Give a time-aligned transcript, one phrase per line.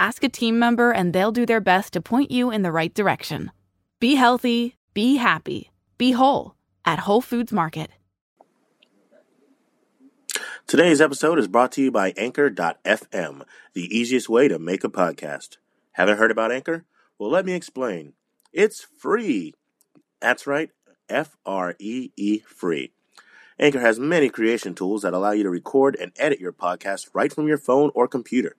[0.00, 2.92] Ask a team member and they'll do their best to point you in the right
[2.94, 3.52] direction.
[4.00, 6.54] Be healthy, be happy, be whole
[6.86, 7.90] at Whole Foods Market.
[10.66, 13.42] Today's episode is brought to you by Anchor.fm,
[13.74, 15.58] the easiest way to make a podcast.
[15.92, 16.86] Haven't heard about Anchor?
[17.18, 18.14] Well, let me explain.
[18.54, 19.52] It's free.
[20.18, 20.70] That's right,
[21.10, 22.92] F R E E free.
[23.58, 27.30] Anchor has many creation tools that allow you to record and edit your podcast right
[27.30, 28.56] from your phone or computer.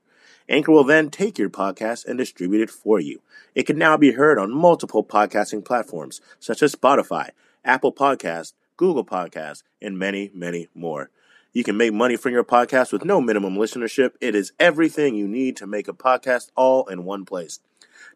[0.50, 3.22] Anchor will then take your podcast and distribute it for you.
[3.56, 7.30] It can now be heard on multiple podcasting platforms such as Spotify,
[7.64, 11.10] Apple Podcasts, Google Podcasts, and many, many more.
[11.54, 14.12] You can make money from your podcast with no minimum listenership.
[14.22, 17.60] It is everything you need to make a podcast all in one place.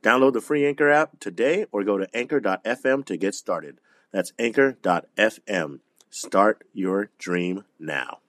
[0.02, 3.80] Download the free Anchor app today or go to anchor.fm to get started.
[4.12, 5.80] That's anchor.fm.
[6.10, 8.20] Start your dream now.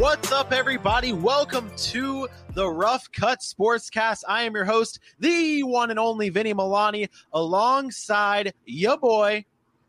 [0.00, 1.12] What's up, everybody?
[1.12, 4.22] Welcome to the Rough Cut Sportscast.
[4.26, 9.44] I am your host, the one and only Vinny Milani, alongside your boy,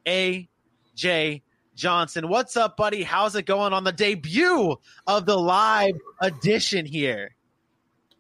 [0.06, 1.44] AJ
[1.76, 2.28] Johnson.
[2.28, 3.04] What's up, buddy?
[3.04, 4.76] How's it going on the debut
[5.08, 7.34] of the live edition here?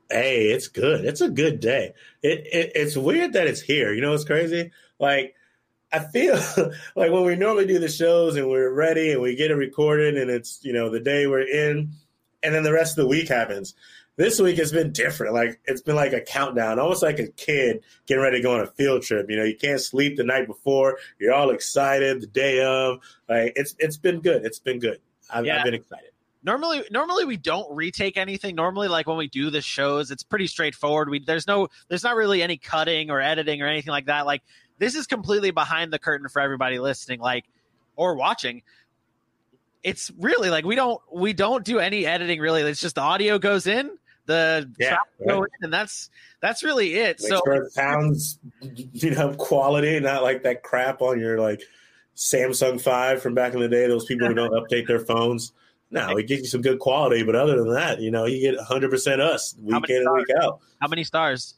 [0.09, 1.03] Hey, it's good.
[1.03, 1.93] It's a good day.
[2.23, 3.93] It, it it's weird that it's here.
[3.93, 4.71] You know what's crazy?
[4.97, 5.35] Like
[5.91, 6.35] I feel
[6.95, 10.17] like when we normally do the shows and we're ready and we get it recorded
[10.17, 11.91] and it's, you know, the day we're in
[12.43, 13.75] and then the rest of the week happens.
[14.17, 15.33] This week has been different.
[15.33, 18.61] Like it's been like a countdown, almost like a kid getting ready to go on
[18.61, 19.29] a field trip.
[19.29, 20.97] You know, you can't sleep the night before.
[21.19, 22.99] You're all excited the day of.
[23.27, 24.45] Like it's it's been good.
[24.45, 24.99] It's been good.
[25.29, 25.59] I've, yeah.
[25.59, 26.11] I've been excited
[26.43, 30.47] normally normally we don't retake anything normally like when we do the shows it's pretty
[30.47, 34.25] straightforward we there's no there's not really any cutting or editing or anything like that
[34.25, 34.41] like
[34.81, 37.45] this is completely behind the curtain for everybody listening, like
[37.95, 38.63] or watching.
[39.83, 42.63] It's really like we don't we don't do any editing really.
[42.63, 43.91] It's just the audio goes in,
[44.25, 45.27] the yeah, right.
[45.27, 46.09] go in, and that's
[46.41, 47.19] that's really it.
[47.21, 51.61] Make so sure it sounds you know quality, not like that crap on your like
[52.15, 53.85] Samsung Five from back in the day.
[53.85, 55.53] Those people who don't update their phones.
[55.91, 58.57] No, it gives you some good quality, but other than that, you know, you get
[58.57, 60.61] 100% us week in and week out.
[60.79, 61.53] How many stars?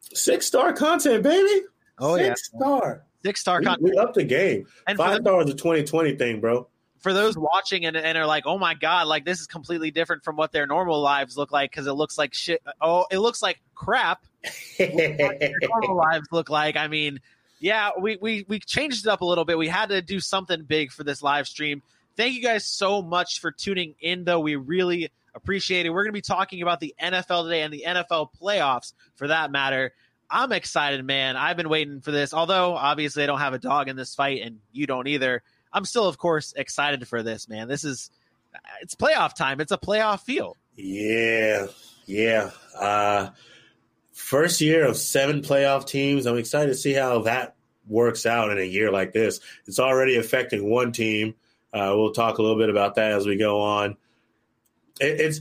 [0.00, 1.64] Six star content, baby.
[1.98, 3.04] Oh Six yeah, star.
[3.24, 3.60] Six star.
[3.80, 4.66] We, we up the game.
[4.86, 6.68] And Five star is a 2020 thing, bro.
[6.98, 10.24] For those watching and, and are like, oh my god, like this is completely different
[10.24, 12.62] from what their normal lives look like because it looks like shit.
[12.80, 14.24] Oh, it looks like crap.
[14.80, 16.76] normal lives look like.
[16.76, 17.20] I mean,
[17.60, 19.58] yeah, we, we we changed it up a little bit.
[19.58, 21.82] We had to do something big for this live stream.
[22.16, 24.40] Thank you guys so much for tuning in, though.
[24.40, 25.90] We really appreciate it.
[25.90, 29.50] We're going to be talking about the NFL today and the NFL playoffs for that
[29.50, 29.92] matter.
[30.34, 31.36] I'm excited, man.
[31.36, 32.34] I've been waiting for this.
[32.34, 35.42] Although obviously I don't have a dog in this fight, and you don't either.
[35.72, 37.68] I'm still, of course, excited for this, man.
[37.68, 38.10] This is
[38.82, 39.60] it's playoff time.
[39.60, 40.56] It's a playoff feel.
[40.74, 41.68] Yeah,
[42.06, 42.50] yeah.
[42.76, 43.30] Uh,
[44.12, 46.26] first year of seven playoff teams.
[46.26, 47.54] I'm excited to see how that
[47.86, 49.38] works out in a year like this.
[49.66, 51.36] It's already affecting one team.
[51.72, 53.96] Uh, we'll talk a little bit about that as we go on.
[55.00, 55.40] It, it's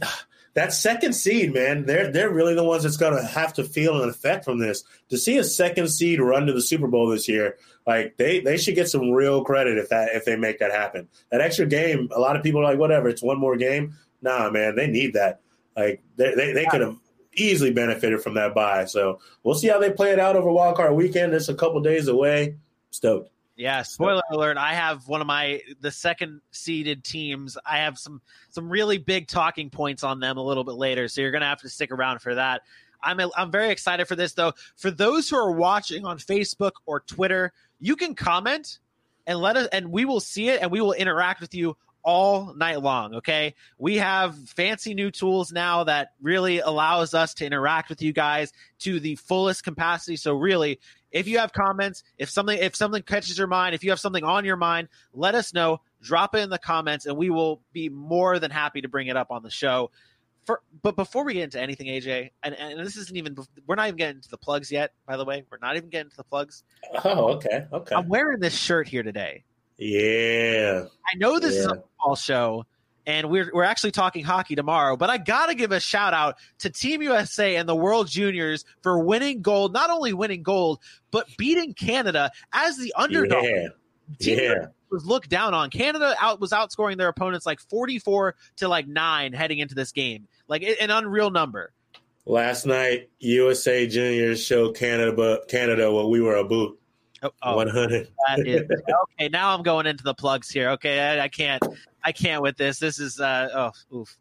[0.55, 4.01] that second seed, man, they're they're really the ones that's going to have to feel
[4.01, 4.83] an effect from this.
[5.09, 8.57] To see a second seed run to the Super Bowl this year, like they they
[8.57, 11.07] should get some real credit if that if they make that happen.
[11.31, 13.95] That extra game, a lot of people are like, whatever, it's one more game.
[14.21, 15.41] Nah, man, they need that.
[15.75, 16.97] Like they they, they could have
[17.35, 18.85] easily benefited from that buy.
[18.85, 21.33] So we'll see how they play it out over Wild Card Weekend.
[21.33, 22.57] It's a couple days away.
[22.91, 23.32] Stoked.
[23.55, 27.57] Yeah, spoiler alert, I have one of my the second seeded teams.
[27.65, 31.21] I have some some really big talking points on them a little bit later, so
[31.21, 32.61] you're going to have to stick around for that.
[33.03, 34.53] I'm I'm very excited for this though.
[34.75, 38.79] For those who are watching on Facebook or Twitter, you can comment
[39.27, 42.53] and let us and we will see it and we will interact with you all
[42.55, 43.15] night long.
[43.15, 43.55] Okay.
[43.77, 48.51] We have fancy new tools now that really allows us to interact with you guys
[48.79, 50.17] to the fullest capacity.
[50.17, 50.79] So really,
[51.13, 54.23] if you have comments, if something if something catches your mind, if you have something
[54.25, 55.79] on your mind, let us know.
[56.01, 59.15] Drop it in the comments, and we will be more than happy to bring it
[59.15, 59.89] up on the show.
[60.45, 63.87] for but before we get into anything, AJ, and, and this isn't even we're not
[63.87, 64.91] even getting to the plugs yet.
[65.07, 66.63] By the way, we're not even getting to the plugs.
[67.05, 67.95] Oh, okay, okay.
[67.95, 69.45] I'm wearing this shirt here today.
[69.77, 71.59] Yeah, I know this Yeah.
[71.61, 72.65] is a football show,
[73.05, 74.95] and we're we're actually talking hockey tomorrow.
[74.95, 78.99] But I gotta give a shout out to Team USA and the World Juniors for
[78.99, 79.73] winning gold.
[79.73, 80.79] Not only winning gold,
[81.11, 83.43] but beating Canada as the underdog.
[83.43, 83.67] yeah,
[84.19, 84.65] Team yeah.
[84.89, 85.69] was looked down on.
[85.69, 90.27] Canada out was outscoring their opponents like 44 to like 9 heading into this game.
[90.47, 91.71] Like an unreal number.
[92.25, 96.79] Last night, USA Juniors showed Canada, Canada what we were a boot.
[97.21, 98.09] Oh, oh, One hundred.
[98.27, 98.61] that is
[99.19, 99.29] okay.
[99.29, 100.71] Now I'm going into the plugs here.
[100.71, 101.63] Okay, I, I can't,
[102.03, 102.79] I can't with this.
[102.79, 104.17] This is uh oh oof.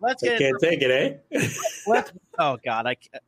[0.00, 1.48] Let's I can't take it, eh?
[1.86, 3.22] Let's, oh God, I can't.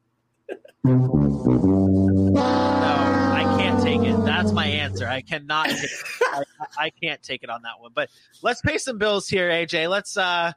[0.85, 4.25] No, I can't take it.
[4.25, 5.09] That's my answer.
[5.09, 5.71] I cannot.
[5.71, 5.91] Take it.
[6.21, 6.43] I,
[6.79, 7.91] I can't take it on that one.
[7.95, 8.11] But
[8.43, 9.91] let's pay some bills here, AJ.
[9.91, 10.53] Let's uh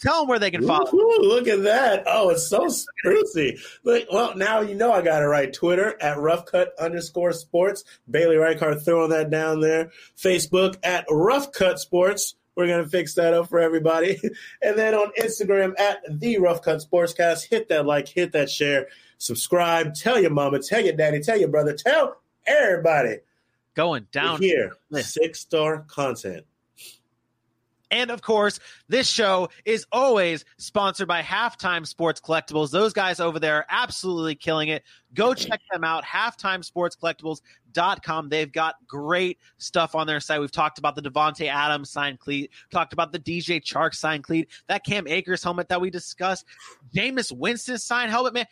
[0.00, 0.92] tell them where they can follow.
[0.94, 2.04] Ooh, look at that!
[2.06, 3.60] Oh, it's so sprucey.
[3.84, 5.52] Look, well, now you know I got it right.
[5.52, 7.84] Twitter at roughcut underscore sports.
[8.10, 9.90] Bailey Reichart throwing that down there.
[10.16, 12.34] Facebook at roughcut sports.
[12.60, 14.20] We're gonna fix that up for everybody.
[14.62, 17.48] And then on Instagram at the roughcut sportscast.
[17.48, 19.94] Hit that like, hit that share, subscribe.
[19.94, 23.20] Tell your mama, tell your daddy, tell your brother, tell everybody.
[23.74, 26.44] Going down here, six star content.
[27.90, 32.70] And of course, this show is always sponsored by Halftime Sports Collectibles.
[32.70, 34.84] Those guys over there are absolutely killing it.
[35.12, 36.04] Go check them out,
[37.72, 38.28] halftimesportscollectibles.com.
[38.28, 40.40] They've got great stuff on their site.
[40.40, 44.48] We've talked about the Davante Adams signed cleat, talked about the DJ Chark signed cleat,
[44.68, 46.44] that Cam Akers helmet that we discussed,
[46.94, 48.46] Jameis Winston signed helmet, man.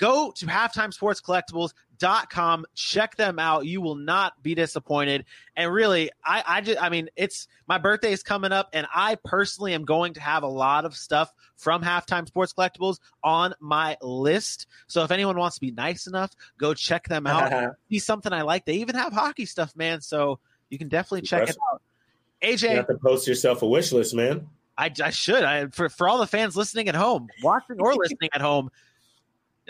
[0.00, 2.64] Go to halftimesportscollectibles.com.
[2.74, 3.66] Check them out.
[3.66, 5.26] You will not be disappointed.
[5.56, 9.18] And really, I, I just, I mean, it's my birthday is coming up, and I
[9.22, 13.98] personally am going to have a lot of stuff from Halftime Sports Collectibles on my
[14.00, 14.68] list.
[14.86, 17.74] So if anyone wants to be nice enough, go check them out.
[17.90, 18.64] See something I like.
[18.64, 20.00] They even have hockey stuff, man.
[20.00, 20.38] So
[20.70, 21.82] you can definitely check it out.
[22.42, 24.48] AJ, You have to post yourself a wish list, man.
[24.78, 25.44] I, I should.
[25.44, 28.70] I for for all the fans listening at home, watching or listening at home.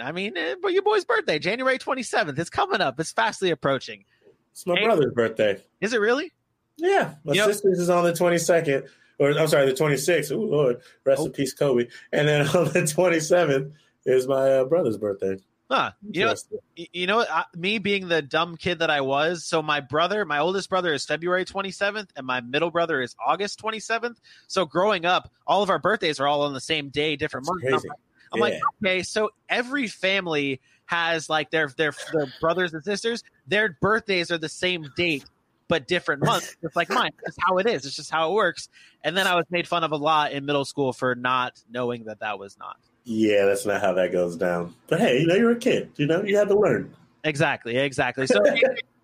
[0.00, 2.98] I mean, eh, but your boy's birthday, January twenty seventh, it's coming up.
[3.00, 4.04] It's fastly approaching.
[4.52, 4.84] It's my Hey.
[4.84, 5.62] brother's birthday.
[5.80, 6.32] Is it really?
[6.76, 7.46] Yeah, my Yep.
[7.46, 8.88] sister's is on the 22nd,
[9.18, 10.32] or I'm sorry, the 26th.
[10.32, 11.26] Oh Lord, rest Oh.
[11.26, 11.88] in peace, Kobe.
[12.12, 13.72] And then on the 27th
[14.06, 15.36] is my uh, brother's birthday.
[15.70, 15.92] Huh?
[16.10, 16.34] You know,
[16.74, 17.20] you know.
[17.20, 19.44] I, me being the dumb kid that I was.
[19.44, 23.14] So my brother, my oldest brother, is February twenty seventh, and my middle brother is
[23.24, 24.18] August twenty seventh.
[24.48, 27.70] So growing up, all of our birthdays are all on the same day, different That's
[27.84, 27.86] months.
[28.32, 33.22] I'm like, okay, so every family has like their their their brothers and sisters.
[33.46, 35.24] Their birthdays are the same date,
[35.68, 36.56] but different months.
[36.62, 37.12] It's like mine.
[37.24, 37.86] That's how it is.
[37.86, 38.68] It's just how it works.
[39.04, 42.04] And then I was made fun of a lot in middle school for not knowing
[42.04, 44.74] that that was not Yeah, that's not how that goes down.
[44.88, 45.90] But hey, you know, you're a kid.
[45.96, 46.94] You know, you had to learn.
[47.24, 48.26] exactly exactly.
[48.30, 48.40] So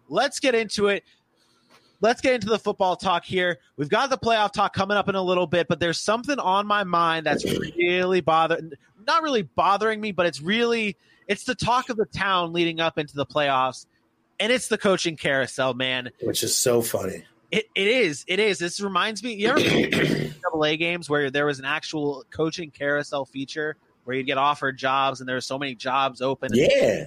[0.08, 1.04] let's get into it.
[2.00, 3.58] Let's get into the football talk here.
[3.76, 6.66] We've got the playoff talk coming up in a little bit, but there's something on
[6.66, 7.44] my mind that's
[7.78, 8.72] really bothering
[9.06, 10.96] not really bothering me, but it's really
[11.28, 13.86] it's the talk of the town leading up into the playoffs.
[14.38, 16.10] And it's the coaching carousel, man.
[16.22, 17.24] Which is so funny.
[17.50, 18.24] It, it is.
[18.28, 18.58] It is.
[18.58, 19.34] This reminds me.
[19.34, 24.26] You ever double A games where there was an actual coaching carousel feature where you'd
[24.26, 26.50] get offered jobs and there were so many jobs open.
[26.52, 27.06] Yeah.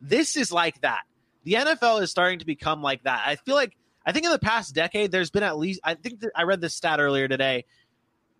[0.00, 1.02] This is like that.
[1.44, 3.22] The NFL is starting to become like that.
[3.26, 3.76] I feel like
[4.06, 6.60] I think in the past decade there's been at least I think that I read
[6.60, 7.64] this stat earlier today.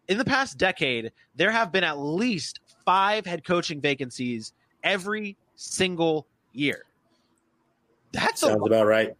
[0.08, 2.60] In the past decade, there have been at least
[2.90, 6.84] five head coaching vacancies every single year.
[8.10, 9.16] That's a Sounds about right.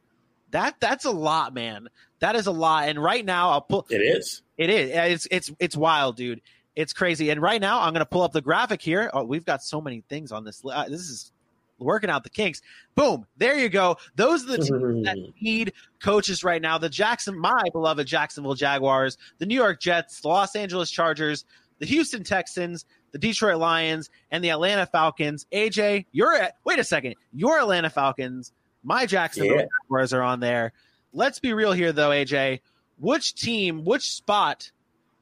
[0.51, 1.87] that that's a lot, man.
[2.19, 2.89] That is a lot.
[2.89, 3.87] And right now, I'll pull.
[3.89, 4.43] It is.
[4.59, 4.91] It is.
[4.91, 6.41] It's it's it's wild, dude.
[6.75, 7.31] It's crazy.
[7.31, 9.09] And right now, I'm going to pull up the graphic here.
[9.13, 10.63] Oh, we've got so many things on this.
[10.65, 11.31] Uh, this is
[11.79, 12.63] working out the kinks.
[12.97, 13.25] Boom.
[13.37, 13.99] There you go.
[14.17, 14.71] Those are the teams
[15.05, 16.77] that need coaches right now.
[16.77, 21.45] The Jackson, my beloved Jacksonville Jaguars, the New York Jets, the Los Angeles Chargers,
[21.81, 25.47] the Houston Texans, the Detroit Lions, and the Atlanta Falcons.
[25.53, 27.17] AJ, you're at, wait a second.
[27.33, 28.53] Your Atlanta Falcons,
[28.85, 29.67] my Jacksonville Yeah.
[29.85, 30.73] Jaguars are on there.
[31.13, 32.61] Let's be real here, though, AJ.
[32.99, 34.71] Which team, which spot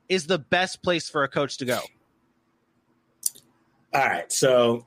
[0.09, 1.81] is the best place for a coach to go?
[3.95, 4.31] All right.
[4.31, 4.85] So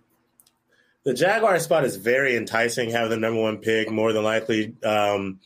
[1.04, 5.40] the Jaguar spot is very enticing, Have the number one pick, more than likely um,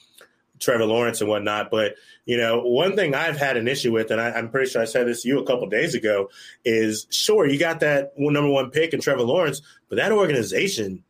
[0.59, 1.69] Trevor Lawrence and whatnot.
[1.71, 1.95] But,
[2.25, 4.85] you know, one thing I've had an issue with, and I, I'm pretty sure I
[4.85, 6.29] said this to you a couple days ago,
[6.63, 11.03] is sure, you got that number one pick in Trevor Lawrence, but that organization,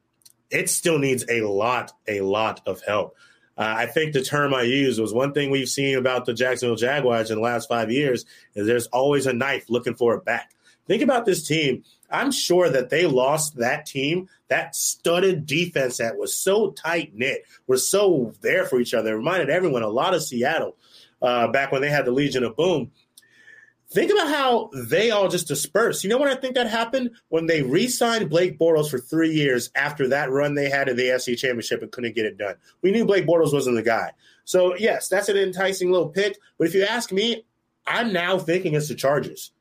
[0.49, 3.15] it still needs a lot, a lot of help.
[3.57, 6.75] Uh, I think the term I used was one thing we've seen about the Jacksonville
[6.75, 10.51] Jaguars in the last five years is there's always a knife looking for a back.
[10.87, 11.83] Think about this team.
[12.09, 17.43] I'm sure that they lost that team, that studded defense that was so tight knit,
[17.67, 19.13] was so there for each other.
[19.13, 20.75] It reminded everyone a lot of Seattle
[21.21, 22.91] uh, back when they had the Legion of Boom.
[23.91, 26.03] Think about how they all just dispersed.
[26.03, 27.11] You know what I think that happened?
[27.29, 30.97] When they re signed Blake Bortles for three years after that run they had in
[30.97, 32.55] the AFC Championship and couldn't get it done.
[32.81, 34.11] We knew Blake Bortles wasn't the guy.
[34.43, 36.37] So, yes, that's an enticing little pick.
[36.57, 37.45] But if you ask me,
[37.87, 39.51] I'm now thinking it's the Chargers.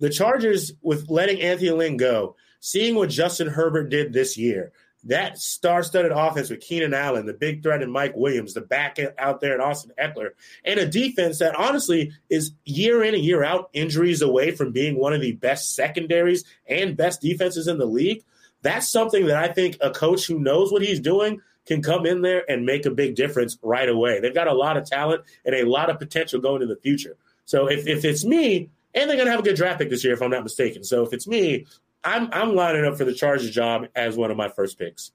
[0.00, 4.72] The Chargers, with letting Anthony Lynn go, seeing what Justin Herbert did this year,
[5.04, 9.40] that star-studded offense with Keenan Allen, the big threat in Mike Williams, the back out
[9.40, 10.30] there in Austin Ekeler,
[10.64, 14.96] and a defense that honestly is year in and year out injuries away from being
[14.96, 18.24] one of the best secondaries and best defenses in the league.
[18.62, 22.22] That's something that I think a coach who knows what he's doing can come in
[22.22, 24.20] there and make a big difference right away.
[24.20, 27.16] They've got a lot of talent and a lot of potential going in the future.
[27.44, 30.04] So if, if it's me, and they're going to have a good draft pick this
[30.04, 30.84] year, if I'm not mistaken.
[30.84, 31.66] So if it's me,
[32.04, 35.12] I'm I'm lining up for the Chargers job as one of my first picks.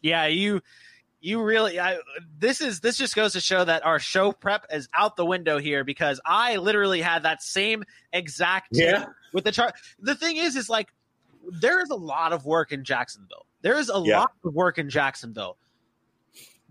[0.00, 0.60] Yeah, you
[1.20, 1.98] you really I,
[2.38, 5.58] this is this just goes to show that our show prep is out the window
[5.58, 9.74] here because I literally had that same exact yeah with the chart.
[10.00, 10.88] The thing is, is like
[11.60, 13.46] there is a lot of work in Jacksonville.
[13.60, 14.20] There is a Yeah.
[14.20, 15.56] lot of work in Jacksonville.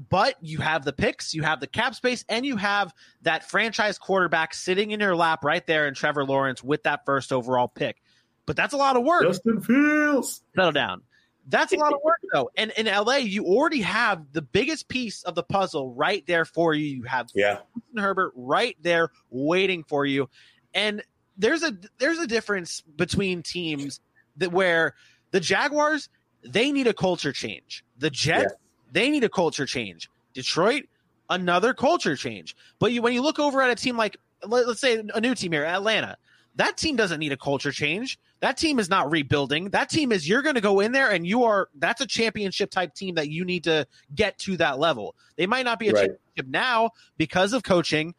[0.10, 3.98] But you have the picks, you have the cap space, and you have that franchise
[3.98, 8.02] quarterback sitting in your lap right there in Trevor Lawrence with that first overall pick.
[8.46, 10.42] But that's a lot of work Justin Fields.
[10.56, 11.02] settle down.
[11.48, 12.50] That's a lot of work though.
[12.56, 16.74] And in LA, you already have the biggest piece of the puzzle right there for
[16.74, 16.86] you.
[16.86, 20.30] You have Yeah, Justin Herbert right there waiting for you.
[20.74, 21.04] And
[21.38, 24.00] there's a there's a difference between teams
[24.38, 24.96] that where
[25.32, 26.10] the Jaguars,
[26.44, 27.84] they need a culture change.
[27.98, 28.54] The Jets,
[28.92, 30.10] they need a culture change.
[30.34, 30.84] Detroit,
[31.30, 32.56] another culture change.
[32.80, 35.36] But you when you look over at a team like let, let's say a new
[35.36, 36.18] team here, Atlanta,
[36.56, 38.20] that team doesn't need a culture change.
[38.42, 39.70] That team is not rebuilding.
[39.70, 42.72] That team is you're going to go in there and you are that's a championship
[42.72, 45.16] type team that you need to get to that level.
[45.38, 46.10] They might not be a Right.
[46.10, 48.16] championship now because of coaching,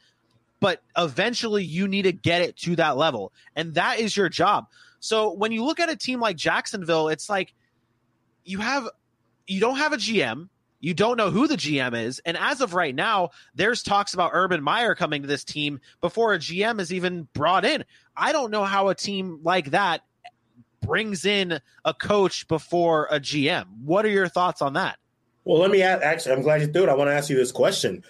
[0.61, 3.33] but eventually you need to get it to that level.
[3.57, 4.67] And that is your job.
[5.01, 7.53] So when you look at a team like Jacksonville, it's like
[8.45, 8.89] you have
[9.47, 10.49] you don't have a GM.
[10.83, 12.19] You don't know who the GM is.
[12.27, 16.35] And as of right now, there's talks about Urban Meyer coming to this team before
[16.35, 17.85] a GM is even brought in.
[18.17, 20.03] I don't know how a team like that
[20.83, 23.67] brings in a coach before a GM.
[23.85, 24.99] What are your thoughts on that?
[25.45, 26.89] Well, let me ask, actually, I'm glad you threw it.
[26.89, 28.03] I want to ask you this question.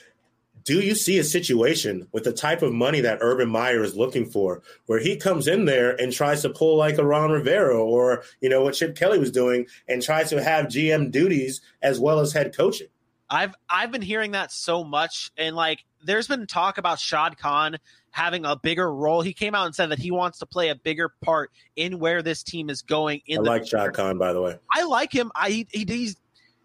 [0.64, 4.26] Do you see a situation with the type of money that Urban Meyer is looking
[4.26, 8.23] for, where he comes in there and tries to pull like a Ron Rivera or,
[8.40, 12.21] you know, what Chip Kelly was doing and tries to have GM duties as well
[12.21, 12.88] as head coaching?
[13.33, 17.78] I've I've been hearing that so much, and like there's been talk about Shad Khan
[18.11, 19.23] having a bigger role.
[19.23, 22.23] He came out and said that he wants to play a bigger part in where
[22.23, 23.23] this team is going.
[23.26, 24.59] In I the like Shad Khan, by the way.
[24.71, 25.33] I like him.
[25.35, 26.16] I he, he's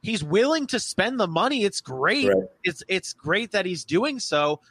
[0.07, 1.65] he's willing to spend the money.
[1.65, 2.29] It's great.
[2.29, 2.47] Right.
[2.63, 4.61] It's it's great that he's doing so.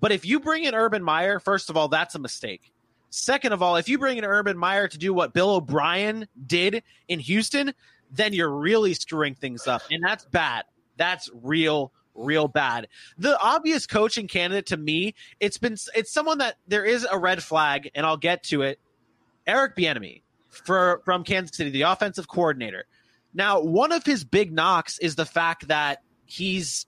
[0.00, 2.72] But if you bring in Urban Meyer, first of all, that's a mistake.
[3.10, 6.82] Second of all, if you bring in Urban Meyer to do what Bill O'Brien did
[7.08, 7.72] in Houston,
[8.10, 10.64] then you're really screwing things up, and that's bad.
[10.96, 12.88] That's real, real bad.
[13.18, 17.42] The obvious coaching candidate to me, it's been it's someone that there is a red
[17.42, 18.80] flag, and I'll get to it.
[19.46, 22.86] Eric Bieniemy for from Kansas City, the offensive coordinator.
[23.36, 26.86] Now, one of his big knocks is the fact that he's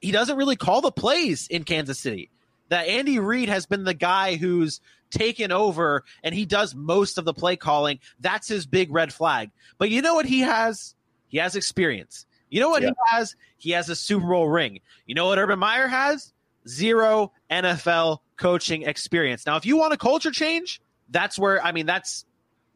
[0.00, 2.30] he doesn't really call the plays in Kansas City.
[2.68, 7.24] That Andy Reid has been the guy who's taken over and he does most of
[7.24, 7.98] the play calling.
[8.20, 9.50] That's his big red flag.
[9.76, 10.94] But you know what he has?
[11.26, 12.26] He has experience.
[12.48, 12.90] You know what Yeah.
[12.90, 13.34] he has?
[13.56, 14.80] He has a Super Bowl ring.
[15.06, 16.32] You know what Urban Meyer has?
[16.68, 19.46] Zero NFL coaching experience.
[19.46, 22.24] Now, if you want a culture change, that's where I mean that's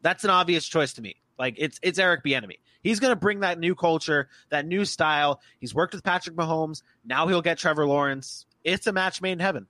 [0.01, 1.15] that's an obvious choice to me.
[1.39, 2.57] Like it's it's Eric Bieniemy.
[2.83, 5.41] He's going to bring that new culture, that new style.
[5.59, 6.83] He's worked with Patrick Mahomes.
[7.03, 8.45] Now he'll get Trevor Lawrence.
[8.63, 9.67] It's a match made in heaven.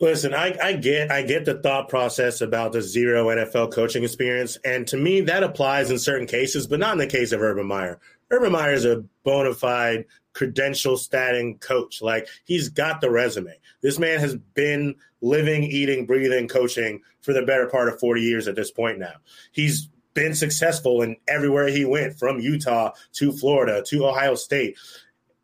[0.00, 4.58] Listen, I, I get I get the thought process about the zero NFL coaching experience,
[4.64, 7.66] and to me that applies in certain cases, but not in the case of Urban
[7.66, 8.00] Meyer.
[8.30, 12.02] Urban Meyer is a bona fide credential statting coach.
[12.02, 13.54] Like he's got the resume.
[13.82, 18.48] This man has been living, eating, breathing coaching for the better part of 40 years
[18.48, 19.14] at this point now.
[19.52, 24.76] He's been successful in everywhere he went, from Utah to Florida to Ohio State.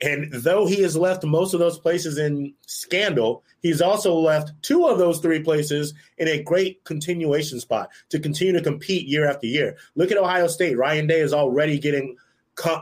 [0.02, 4.86] And though he has left most of those places in scandal, he's also left two
[4.86, 9.46] of those three places in a great continuation spot to continue to compete year after
[9.46, 9.76] year.
[9.96, 10.78] Look at Ohio State.
[10.78, 12.16] Ryan Day is already getting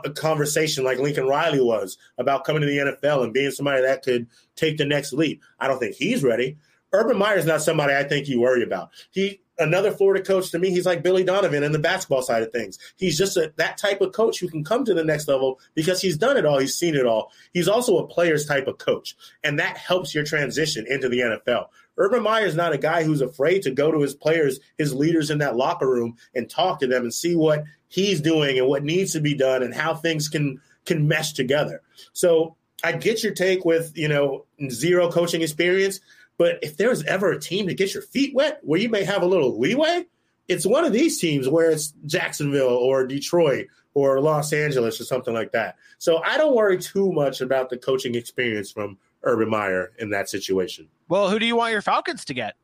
[0.05, 4.03] a conversation like Lincoln Riley was about coming to the NFL and being somebody that
[4.03, 5.41] could take the next leap.
[5.59, 6.57] I don't think he's ready.
[6.91, 8.89] Urban Meyer is not somebody I think you worry about.
[9.11, 12.51] He another Florida coach to me, he's like Billy Donovan in the basketball side of
[12.51, 12.79] things.
[12.97, 16.01] He's just a, that type of coach who can come to the next level because
[16.01, 17.31] he's done it all, he's seen it all.
[17.53, 21.67] He's also a player's type of coach, and that helps your transition into the NFL.
[21.97, 25.29] Urban Meyer is not a guy who's afraid to go to his players, his leaders
[25.29, 28.83] in that locker room, and talk to them and see what he's doing and what
[28.83, 31.81] needs to be done and how things can can mesh together.
[32.13, 35.99] So I get your take with you know zero coaching experience.
[36.39, 39.21] But if there's ever a team to get your feet wet where you may have
[39.21, 40.05] a little leeway,
[40.47, 45.33] it's one of these teams where it's Jacksonville or Detroit or Los Angeles or something
[45.33, 45.75] like that.
[45.97, 50.29] So I don't worry too much about the coaching experience from Urban Meyer in that
[50.29, 50.87] situation.
[51.09, 52.55] Well, who do you want your Falcons to get?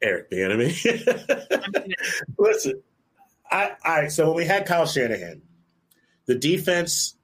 [0.00, 0.74] Eric the enemy.
[2.38, 2.82] Listen,
[3.50, 5.42] I, I so when we had Kyle Shanahan,
[6.24, 7.17] the defense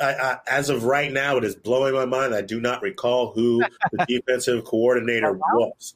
[0.00, 2.34] I, I, as of right now, it is blowing my mind.
[2.34, 5.94] I do not recall who the defensive coordinator oh, was.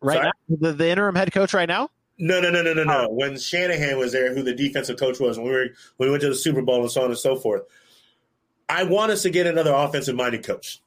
[0.00, 0.26] Right Sorry?
[0.48, 1.90] now, the, the interim head coach right now.
[2.18, 3.06] No, no, no, no, no, no.
[3.06, 3.12] Oh.
[3.12, 5.66] When Shanahan was there, who the defensive coach was, when we were
[5.96, 7.62] when we went to the Super Bowl and so on and so forth.
[8.68, 10.80] I want us to get another offensive minded coach.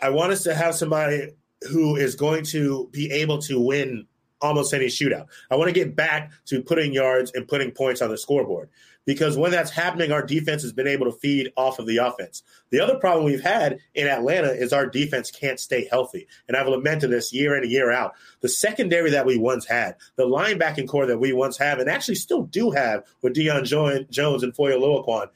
[0.00, 1.30] I want us to have somebody
[1.70, 4.06] who is going to be able to win
[4.40, 5.26] almost any shootout.
[5.50, 8.68] I want to get back to putting yards and putting points on the scoreboard
[9.08, 12.42] because when that's happening, our defense has been able to feed off of the offense.
[12.68, 16.28] The other problem we've had in Atlanta is our defense can't stay healthy.
[16.46, 18.12] And I've lamented this year in and year out.
[18.42, 22.16] The secondary that we once had, the linebacking core that we once have, and actually
[22.16, 23.64] still do have with Deion
[24.10, 25.28] Jones and Foye Oluokun,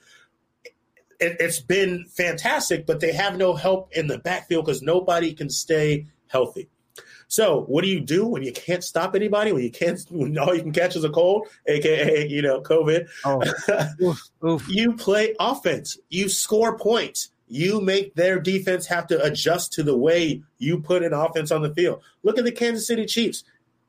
[1.19, 5.49] it, it's been fantastic, but they have no help in the backfield because nobody can
[5.49, 6.69] stay healthy.
[7.33, 9.53] So what do you do when you can't stop anybody?
[9.53, 13.09] When you can't, when all you can catch is a cold, aka you know COVID.
[13.25, 13.43] Oh.
[14.03, 14.69] oof, oof.
[14.69, 15.99] you play offense.
[16.11, 17.31] You score points.
[17.49, 21.63] You make their defense have to adjust to the way you put an offense on
[21.63, 22.03] the field.
[22.23, 23.45] Look at the Kansas City Chiefs.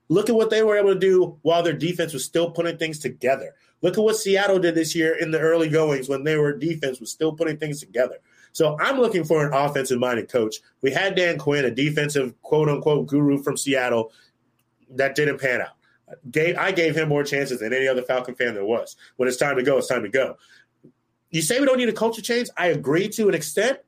[0.08, 3.00] Look at what they were able to do while their defense was still putting things
[3.00, 3.56] together.
[3.82, 7.12] Look at what Seattle did this year in the early goings when their defense was
[7.12, 8.20] still putting things together.
[8.54, 10.58] So I'm looking for an offensive minded coach.
[10.82, 14.14] We had Dan Quinn, a defensive quote unquote guru from Seattle.
[14.92, 15.76] That didn't pan out.
[16.30, 18.96] Gave, I gave him more chances than any other Falcon fan there was.
[19.18, 20.38] When it's time to go, it's time to go.
[21.32, 22.50] You say we don't need a culture change.
[22.56, 23.80] I agree to an extent,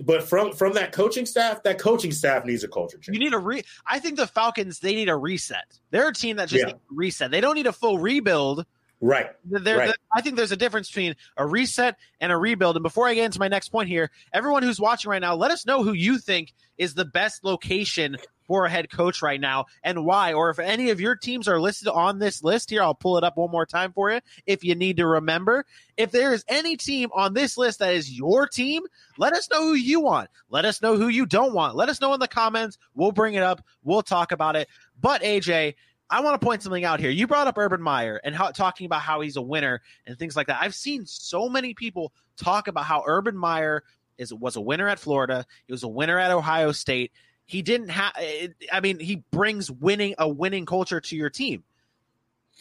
[0.00, 3.14] but from from that coaching staff, that coaching staff needs a culture change.
[3.14, 3.62] You need a re.
[3.86, 5.78] I think the Falcons they need a reset.
[5.90, 6.72] They're a team that just yeah.
[6.88, 7.30] reset.
[7.30, 8.64] They don't need a full rebuild
[9.02, 9.30] Right.
[9.44, 9.94] There, right.
[10.14, 12.76] I think there's a difference between a reset and a rebuild.
[12.76, 15.50] And before I get into my next point here, everyone who's watching right now, let
[15.50, 19.66] us know who you think is the best location for a head coach right now
[19.82, 20.34] and why.
[20.34, 23.24] Or if any of your teams are listed on this list here, I'll pull it
[23.24, 25.66] up one more time for you if you need to remember.
[25.96, 28.82] If there is any team on this list that is your team,
[29.18, 30.30] let us know who you want.
[30.48, 31.74] Let us know who you don't want.
[31.74, 32.78] Let us know in the comments.
[32.94, 33.64] We'll bring it up.
[33.82, 34.68] We'll talk about it.
[35.00, 35.74] But AJ,
[36.12, 37.08] I want to point something out here.
[37.08, 40.36] You brought up Urban Meyer and how, talking about how he's a winner and things
[40.36, 40.58] like that.
[40.60, 43.82] I've seen so many people talk about how Urban Meyer
[44.18, 45.46] is was a winner at Florida.
[45.66, 47.12] He was a winner at Ohio State.
[47.46, 48.12] He didn't have.
[48.18, 51.64] Eh, eh, I mean, he brings winning a winning culture to your team.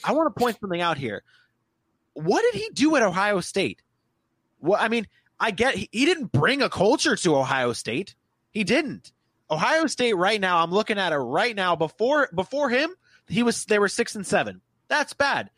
[0.02, 1.22] I want to point something out here.
[2.14, 3.82] What did he do at Ohio State?
[4.62, 5.08] Well, I mean,
[5.42, 8.16] I get he, he didn't bring a culture to Ohio State.
[8.52, 9.12] He didn't.
[9.50, 11.76] Ohio State right now, I'm looking at it right now.
[11.76, 12.96] Before before him,
[13.28, 14.62] he was they were six and seven.
[14.88, 15.50] That's bad.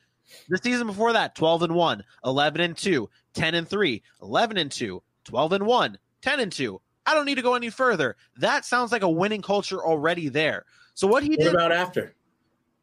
[0.49, 4.71] The season before that, 12 and 1, 11 and 2, 10 and 3, 11 and
[4.71, 6.81] 2, 12 and 1, 10 and 2.
[7.05, 8.15] I don't need to go any further.
[8.37, 10.65] That sounds like a winning culture already there.
[10.93, 12.15] So what he what did about after?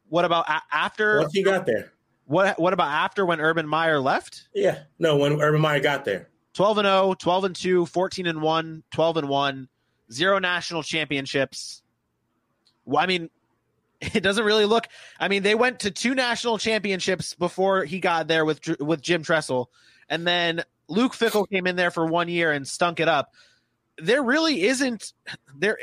[0.09, 1.93] What about a- after What he got there?
[2.27, 4.49] What what about after when Urban Meyer left?
[4.55, 4.81] Yeah.
[4.99, 6.29] No, when Urban Meyer got there.
[6.55, 9.69] 12 and 0, 12 and 2, 14 and 1, 12 and 1,
[10.13, 11.83] zero national championships.
[12.85, 13.31] Well, I mean,
[14.15, 14.87] it doesn't really look.
[15.19, 19.23] I mean, they went to two national championships before he got there with with Jim
[19.23, 19.71] Tressel,
[20.09, 23.33] and then Luke Fickell came in there for one year and stunk it up.
[23.99, 25.13] There really isn't
[25.55, 25.79] there.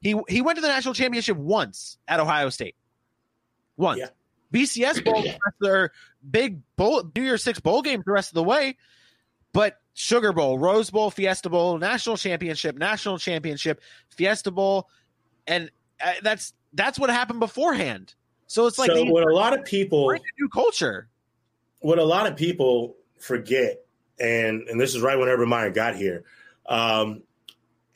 [0.00, 2.76] He he went to the national championship once at Ohio State.
[3.76, 4.00] Once.
[4.00, 4.08] Yeah.
[4.52, 5.24] BCS bowl
[5.60, 5.92] their
[6.28, 8.76] big bowl New Year's Six bowl game the rest of the way,
[9.54, 13.80] but Sugar Bowl, Rose Bowl, Fiesta Bowl, national championship, national championship,
[14.10, 14.88] Fiesta Bowl,
[15.46, 15.70] and
[16.02, 18.14] uh, that's that's what happened beforehand.
[18.46, 21.08] So it's like so what a lot of people new culture.
[21.80, 23.84] What a lot of people forget,
[24.20, 26.24] and and this is right when Urban Meyer got here,
[26.66, 27.22] um,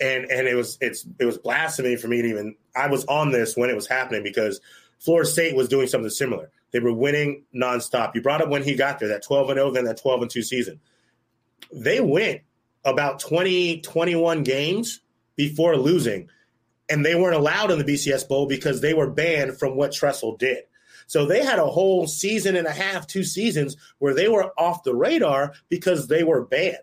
[0.00, 3.32] and and it was it's it was blasphemy for me to even I was on
[3.32, 4.60] this when it was happening because
[4.98, 6.50] Florida State was doing something similar.
[6.72, 8.14] They were winning nonstop.
[8.14, 10.22] You brought up when he got there that twelve and zero, oh, then that twelve
[10.22, 10.80] and two season.
[11.72, 12.42] They went
[12.86, 15.00] about 20, 21 games
[15.34, 16.28] before losing
[16.88, 20.36] and they weren't allowed in the BCS Bowl because they were banned from what Tressel
[20.36, 20.64] did.
[21.06, 24.82] So they had a whole season and a half, two seasons where they were off
[24.82, 26.78] the radar because they were banned.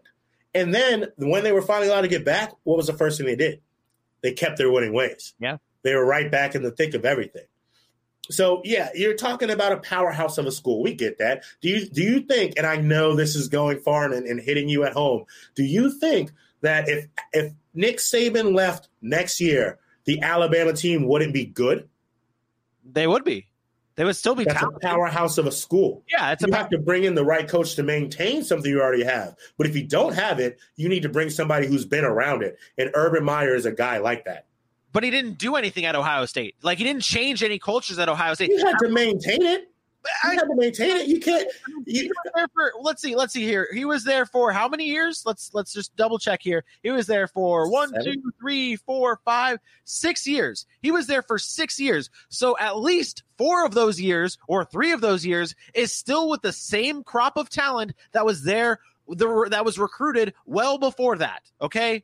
[0.54, 3.28] And then when they were finally allowed to get back, what was the first thing
[3.28, 3.62] they did?
[4.22, 5.34] They kept their winning ways.
[5.40, 5.58] Yeah.
[5.82, 7.44] They were right back in the thick of everything.
[8.30, 10.82] So yeah, you're talking about a powerhouse of a school.
[10.82, 11.44] We get that.
[11.62, 14.70] Do you do you think, and I know this is going far and, and hitting
[14.70, 20.22] you at home, do you think that if if Nick Saban left next year, the
[20.22, 21.88] Alabama team wouldn't be good?
[22.86, 23.48] They would be.
[23.96, 24.84] They would still be That's talented.
[24.84, 26.04] a powerhouse of a school.
[26.12, 28.82] Yeah, it's a you have to bring in the right coach to maintain something you
[28.82, 29.36] already have.
[29.58, 32.58] But if you don't have it, you need to bring somebody who's been around it.
[32.78, 34.46] And Urban Meyer is a guy like that.
[34.94, 36.56] but he didn't do anything at Ohio State.
[36.64, 38.50] Like he didn't change any cultures at Ohio State.
[38.50, 39.70] You have to maintain it.
[40.26, 41.08] You I- have to maintain it.
[41.08, 41.48] You can't.
[41.86, 42.12] You,
[42.54, 43.68] for let's see, let's see here.
[43.74, 45.24] He was there for how many years?
[45.26, 46.64] Let's let's just double check here.
[46.82, 48.06] He was there for one, Seven.
[48.14, 50.66] two, three, four, five, six years.
[50.82, 52.10] He was there for six years.
[52.30, 56.42] So at least four of those years or three of those years is still with
[56.42, 61.42] the same crop of talent that was there the, that was recruited well before that.
[61.62, 62.04] Okay.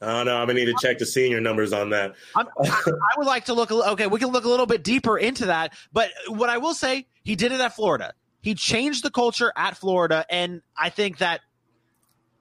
[0.00, 0.36] I don't know.
[0.36, 2.14] I'm gonna need to check the senior numbers on that.
[2.34, 3.70] I'm, I, I would like to look.
[3.72, 5.72] Okay, we can look a little bit deeper into that.
[5.92, 8.12] But what I will say, he did it at Florida.
[8.42, 11.40] He changed the culture at Florida, and I think that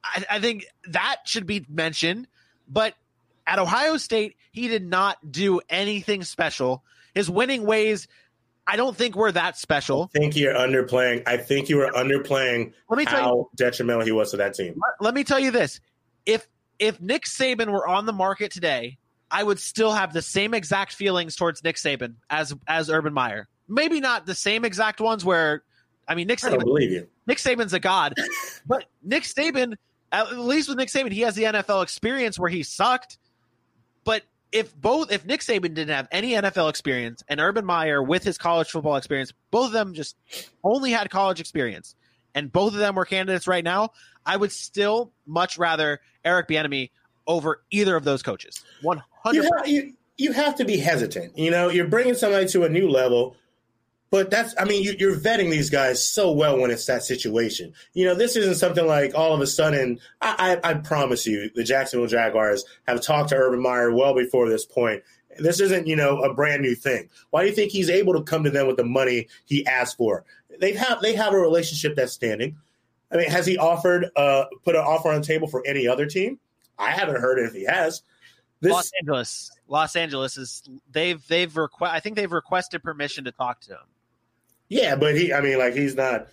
[0.04, 2.28] I, I think that should be mentioned.
[2.68, 2.94] But
[3.48, 6.84] at Ohio State, he did not do anything special.
[7.14, 8.08] His winning ways,
[8.68, 10.12] I don't think were that special.
[10.16, 11.24] I think you're underplaying.
[11.26, 13.24] I think you were underplaying Let me tell you.
[13.26, 14.74] how detrimental he was to that team.
[14.76, 15.80] let, let me tell you this:
[16.26, 16.46] if
[16.80, 18.98] if Nick Saban were on the market today,
[19.32, 23.48] I would still have the same exact feelings towards Nick Saban as as Urban Meyer.
[23.68, 25.64] Maybe not the same exact ones where,
[26.08, 27.08] I mean, Nick I Saban, believe you.
[27.28, 28.14] Nick Saban's a god,
[28.66, 29.76] but Nick Saban,
[30.12, 33.18] at least with Nick Saban, he has the NFL experience where he sucked.
[34.04, 38.24] But if both, if Nick Saban didn't have any NFL experience and Urban Meyer with
[38.24, 40.16] his college football experience, both of them just
[40.64, 41.96] only had college experience,
[42.36, 43.90] and both of them were candidates right now,
[44.26, 46.92] I would still much rather Eric Bieniemy
[47.28, 48.64] over either of those coaches.
[48.82, 49.50] One hundred.
[49.66, 51.38] you, you have to be hesitant.
[51.38, 53.36] You know, you're bringing somebody to a new level,
[54.12, 57.74] but that's, I mean, you, you're vetting these guys so well when it's that situation.
[57.94, 61.50] You know, this isn't something like all of a sudden, I, I, I promise you,
[61.54, 65.04] the Jacksonville Jaguars have talked to Urban Meyer well before this point.
[65.38, 67.10] This isn't, you know, a brand new thing.
[67.32, 69.98] Why do you think he's able to come to them with the money he asked
[69.98, 70.24] for?
[70.62, 72.56] They have they have a relationship that's standing.
[73.16, 76.06] I mean, has he offered uh put an offer on the table for any other
[76.06, 76.38] team?
[76.78, 78.02] I haven't heard if he has.
[78.60, 83.32] This Los Angeles, Los Angeles is they've they've requ- I think they've requested permission to
[83.32, 83.88] talk to him.
[84.68, 86.28] Yeah, but he, I mean, like he's not.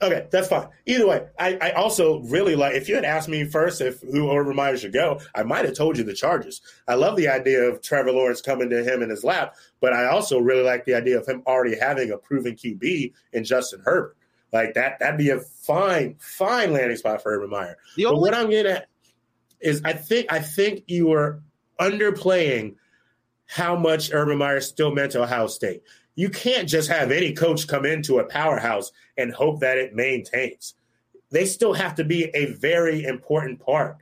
[0.00, 0.68] Okay, that's fine.
[0.86, 2.74] Either way, I, I also really like.
[2.74, 5.74] If you had asked me first if who Urban Meyer should go, I might have
[5.74, 6.62] told you the Chargers.
[6.86, 10.06] I love the idea of Trevor Lawrence coming to him in his lap, but I
[10.06, 14.16] also really like the idea of him already having a proven QB in Justin Herbert.
[14.52, 17.76] Like that, that'd be a fine, fine landing spot for Urban Meyer.
[17.96, 18.88] The But only what I'm getting at
[19.60, 21.42] is, I think, I think you were
[21.80, 22.76] underplaying
[23.46, 25.82] how much Urban Meyer still meant to Ohio State.
[26.14, 30.74] You can't just have any coach come into a powerhouse and hope that it maintains.
[31.30, 33.98] They still have to be a very important part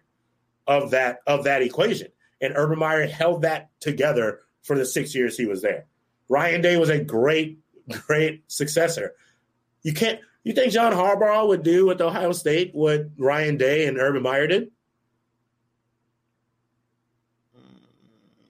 [0.66, 2.09] of that of that equation.
[2.40, 5.87] And Urban Meyer held that together for the six years he was there.
[6.28, 7.59] Ryan Day was a great,
[8.06, 9.14] great successor.
[9.82, 10.20] You can't.
[10.46, 14.46] You think John Harbaugh would do with Ohio State what Ryan Day and Urban Meyer
[14.46, 14.70] did?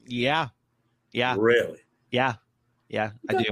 [0.07, 0.49] yeah,
[1.13, 1.79] yeah, Really?
[2.11, 2.35] yeah,
[2.91, 3.13] yeah.
[3.31, 3.45] I do,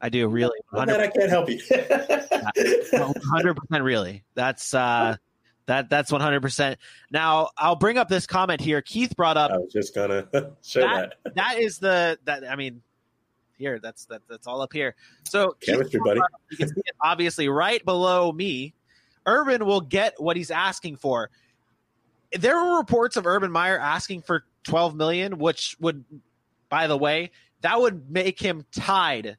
[0.00, 0.58] I do really.
[0.72, 1.60] I'm glad I can't help you.
[3.28, 5.14] hundred percent really that's uh
[5.66, 6.78] that that's 100 percent
[7.10, 10.26] now i'll bring up this comment here keith brought up I was just gonna
[10.62, 11.34] show that, that.
[11.34, 12.80] that is the that i mean
[13.60, 14.94] here that's that, that's all up here
[15.28, 16.20] so Chemistry, buddy.
[16.50, 18.74] you can see it obviously right below me
[19.26, 21.30] urban will get what he's asking for
[22.32, 26.04] there were reports of urban meyer asking for 12 million which would
[26.68, 29.36] by the way that would make him tied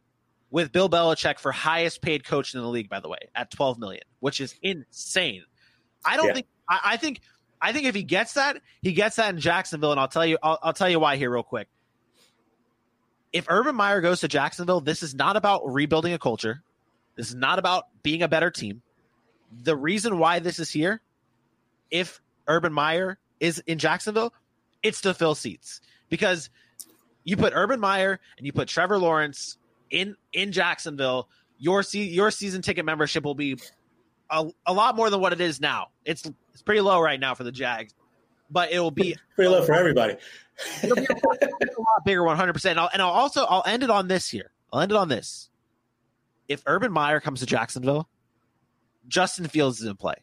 [0.51, 3.79] with Bill Belichick for highest paid coach in the league, by the way, at 12
[3.79, 5.43] million, which is insane.
[6.05, 6.33] I don't Yeah.
[6.33, 7.21] think I, I think
[7.61, 10.37] I think if he gets that, he gets that in Jacksonville, and I'll tell you
[10.43, 11.67] I'll, I'll tell you why here real quick.
[13.33, 16.61] If Urban Meyer goes to Jacksonville, this is not about rebuilding a culture.
[17.15, 18.81] This is not about being a better team.
[19.63, 21.01] The reason why this is here,
[21.89, 24.33] if Urban Meyer is in Jacksonville,
[24.83, 26.49] it's to fill seats because
[27.23, 29.57] you put Urban Meyer and you put Trevor Lawrence
[29.89, 31.27] in in Jacksonville,
[31.59, 33.59] your se- your season ticket membership will be
[34.29, 35.89] a, a lot more than what it is now.
[36.05, 37.93] It's it's pretty low right now for the Jags.
[38.51, 40.15] But it will be free love for everybody.
[40.83, 42.77] it'll be a, lot bigger, one hundred percent.
[42.77, 44.51] And I'll also I'll end it on this here.
[44.71, 45.49] I'll end it on this.
[46.47, 48.09] If Urban Meyer comes to Jacksonville,
[49.07, 50.15] Justin Fields is in play.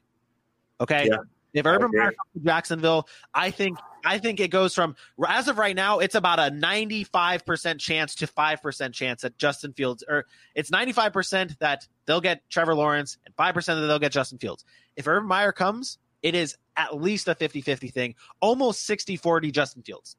[0.81, 1.09] Okay.
[1.11, 1.19] Yeah,
[1.55, 5.59] if Urban Meyer comes to Jacksonville, I think I think it goes from as of
[5.59, 9.73] right now, it's about a ninety five percent chance to five percent chance that Justin
[9.73, 13.87] Fields, or it's ninety five percent that they'll get Trevor Lawrence and five percent that
[13.87, 14.65] they'll get Justin Fields.
[14.97, 20.17] If Urban Meyer comes, it is at least a 50-50 thing, almost 60-40 Justin Fields.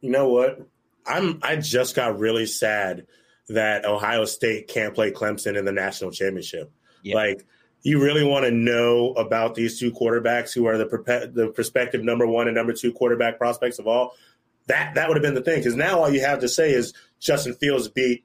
[0.00, 0.66] You know what?
[1.06, 3.06] I'm I just got really sad
[3.48, 6.72] that Ohio State can't play Clemson in the national championship.
[7.02, 7.16] Yeah.
[7.16, 7.46] Like
[7.82, 12.02] you really want to know about these two quarterbacks who are the perpe- the prospective
[12.02, 14.14] number one and number two quarterback prospects of all.
[14.66, 16.92] That that would have been the thing because now all you have to say is
[17.18, 18.24] Justin Fields beat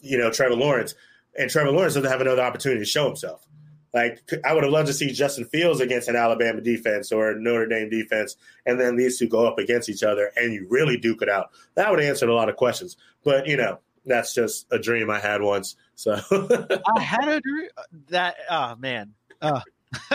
[0.00, 0.94] you know Trevor Lawrence,
[1.38, 3.46] and Trevor Lawrence doesn't have another opportunity to show himself.
[3.94, 7.40] Like I would have loved to see Justin Fields against an Alabama defense or a
[7.40, 10.96] Notre Dame defense, and then these two go up against each other, and you really
[10.96, 11.50] duke it out.
[11.74, 12.96] That would have answered a lot of questions.
[13.22, 15.76] But you know, that's just a dream I had once.
[15.94, 16.12] So
[16.96, 17.68] I had a dream
[18.08, 19.12] that oh man.
[19.40, 19.60] Uh.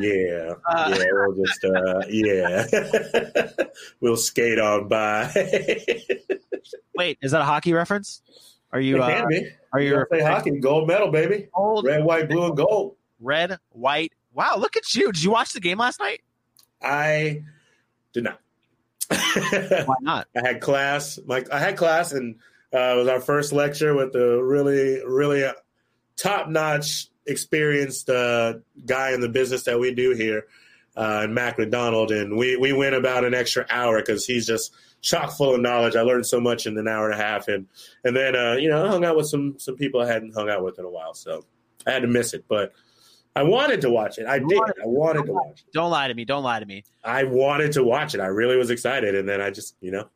[0.00, 2.66] yeah, Uh, yeah, we'll just uh, yeah,
[4.00, 5.30] we'll skate on by.
[6.96, 8.22] Wait, is that a hockey reference?
[8.72, 9.48] Are you It uh, be.
[9.84, 11.48] Are You play hockey, gold medal, baby.
[11.54, 12.96] old Red, white, blue, and gold.
[13.20, 14.12] red, white?
[14.32, 15.12] Wow, look at you.
[15.12, 16.20] Did you watch the game last night?
[16.82, 17.42] I
[18.12, 18.40] did not.
[19.08, 20.28] Why not?
[20.36, 21.18] I had class.
[21.26, 22.36] Like I had class, and
[22.74, 25.44] uh, it was our first lecture with a really, really
[26.16, 30.46] top notch, experienced uh, guy in the business that we do here,
[30.96, 32.10] uh, Mac McDonald.
[32.10, 35.96] And we we went about an extra hour because he's just chock full of knowledge.
[35.96, 37.66] I learned so much in an hour and a half, and
[38.04, 40.48] and then uh, you know I hung out with some some people I hadn't hung
[40.48, 41.44] out with in a while, so
[41.86, 42.72] I had to miss it, but.
[43.34, 44.24] I wanted to watch it.
[44.26, 44.58] I did.
[44.58, 45.70] I wanted to watch it.
[45.74, 46.24] Don't lie to me.
[46.24, 46.84] Don't lie to me.
[47.04, 48.20] I wanted to watch it.
[48.22, 50.08] I really was excited, and then I just, you know,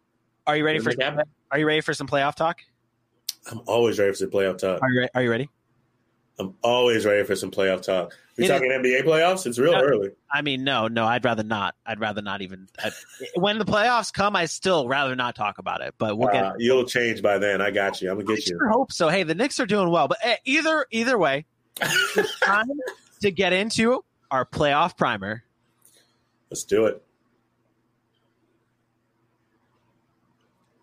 [0.46, 1.30] Are you ready for Didn't make it happen.
[1.50, 2.60] Are you ready for some playoff talk?
[3.50, 4.80] I'm always ready for some playoff talk.
[4.80, 5.50] Are you re- Are you ready?
[6.38, 8.16] I'm always ready for some playoff talk.
[8.44, 9.46] It talking NBA playoffs?
[9.46, 9.80] It's real Yeah.
[9.82, 10.10] early.
[10.32, 11.04] I mean, no, no.
[11.06, 11.74] I'd rather not.
[11.86, 12.68] I'd rather not even.
[12.78, 12.90] I,
[13.34, 15.94] when the playoffs come, I still rather not talk about it.
[15.98, 16.44] But we'll get.
[16.44, 17.60] Uh, you'll change by then.
[17.60, 18.10] I got you.
[18.10, 18.58] I'm gonna I get you.
[18.58, 19.08] sure hope so.
[19.08, 21.46] Hey, the Knicks are doing well, but eh, either either way,
[21.80, 22.68] it's time
[23.22, 25.42] to get into our playoff primer.
[26.50, 27.02] Let's do it.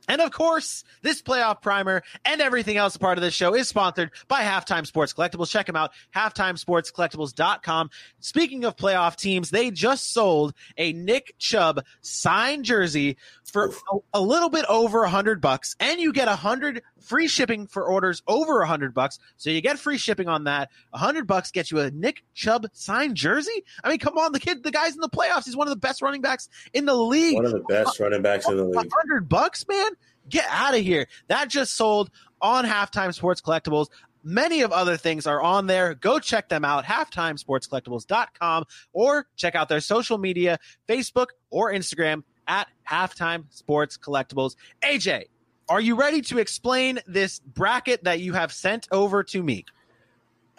[0.07, 4.11] And of course, this playoff primer and everything else part of this show is sponsored
[4.27, 5.49] by Halftime Sports Collectibles.
[5.49, 7.89] Check them out, halftimesportscollectibles.com.
[8.19, 14.21] Speaking of playoff teams, they just sold a Nick Chubb signed jersey for a, a
[14.21, 18.21] little bit over a hundred bucks, and you get a hundred free shipping for orders
[18.27, 19.19] over a hundred bucks.
[19.37, 20.69] So you get free shipping on that.
[20.93, 23.63] A hundred bucks gets you a Nick Chubb signed jersey.
[23.83, 25.45] I mean, come on, the kid, the guy's in the playoffs.
[25.45, 28.21] He's one of the best running backs in the league One of the best running
[28.21, 28.91] backs in the league.
[28.93, 29.91] hundred bucks, man.
[30.29, 31.07] Get out of here.
[31.29, 32.09] That just sold
[32.41, 33.87] on Halftime Sports Collectibles.
[34.23, 35.93] Many of other things are on there.
[35.93, 42.67] Go check them out, halftimesportscollectibles.com, or check out their social media, Facebook or Instagram at
[42.89, 44.55] Halftime Sports Collectibles.
[44.83, 45.25] AJ,
[45.69, 49.65] are you ready to explain this bracket that you have sent over to me?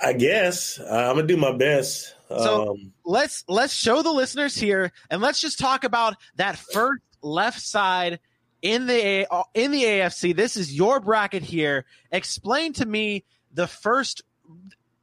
[0.03, 2.14] I guess uh, I'm gonna do my best.
[2.29, 7.03] So- um, let's let's show the listeners here and let's just talk about that first
[7.23, 8.21] left side
[8.62, 10.37] in the A- in the AFC.
[10.37, 11.85] This is your bracket here.
[12.12, 14.23] Explain to me the first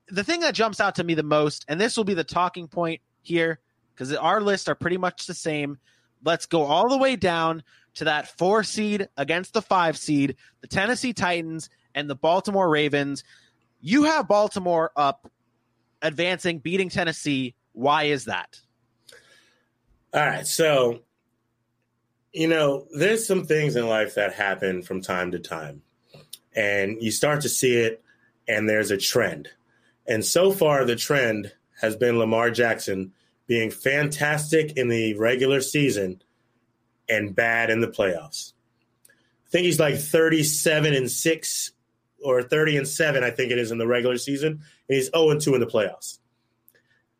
[0.07, 2.67] the thing that jumps out to me the most and this will be the talking
[2.67, 3.59] point here
[3.93, 5.77] because our lists are pretty much the same.
[6.23, 7.63] Let's go all the way down
[7.95, 13.23] to that 4 seed against the 5 seed, the Tennessee Titans and the Baltimore Ravens.
[13.81, 15.29] You have Baltimore up
[16.01, 17.55] advancing, beating Tennessee.
[17.73, 18.59] Why is that?
[20.15, 21.01] all right, so
[22.31, 25.81] you know, there's some things in life that happen from time to time,
[26.55, 28.03] and you start to see it,
[28.47, 29.49] and there's a trend.
[30.07, 33.13] And so far, the trend has been Lamar Jackson
[33.47, 36.21] being fantastic in the regular season
[37.09, 38.53] and bad in the playoffs.
[39.07, 41.71] I think he's like 37 and 6
[42.23, 44.61] or 30 and 7, I think it is in the regular season.
[44.89, 46.19] And he's 0 and 2 in the playoffs.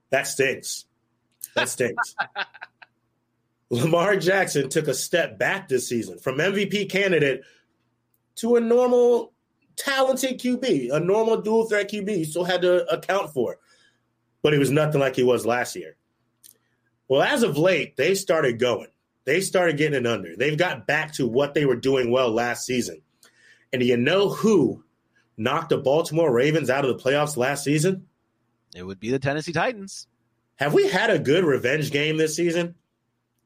[0.10, 0.86] That stinks.
[1.56, 2.15] That stinks.
[3.69, 7.43] Lamar Jackson took a step back this season from MVP candidate
[8.36, 9.34] to a normal,
[9.76, 12.19] talented QB, a normal dual threat QB.
[12.19, 13.58] You still had to account for,
[14.41, 15.95] but he was nothing like he was last year.
[17.08, 18.88] Well, as of late, they started going.
[19.25, 20.35] They started getting it under.
[20.35, 23.01] They've got back to what they were doing well last season.
[23.73, 24.83] And do you know who
[25.38, 28.05] knocked the Baltimore Ravens out of the playoffs last season?
[28.75, 30.07] It would be the Tennessee Titans.
[30.57, 32.75] Have we had a good revenge game this season?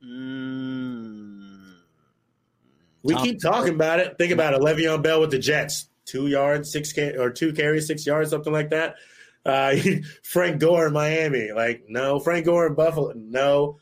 [0.05, 1.73] Mm,
[3.03, 4.17] We Tom- keep talking about it.
[4.17, 4.61] Think about it.
[4.61, 8.69] Le'Veon Bell with the Jets, two yards, six or two carries, six yards, something like
[8.71, 8.95] that.
[9.45, 9.75] Uh,
[10.23, 12.19] Frank Gore in Miami, like no.
[12.19, 13.79] Frank Gore in Buffalo, no.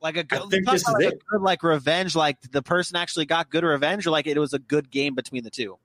[0.00, 2.62] Like a good, I think this is about like a good like revenge, like the
[2.62, 5.78] person actually got good revenge, or like it was a good game between the two.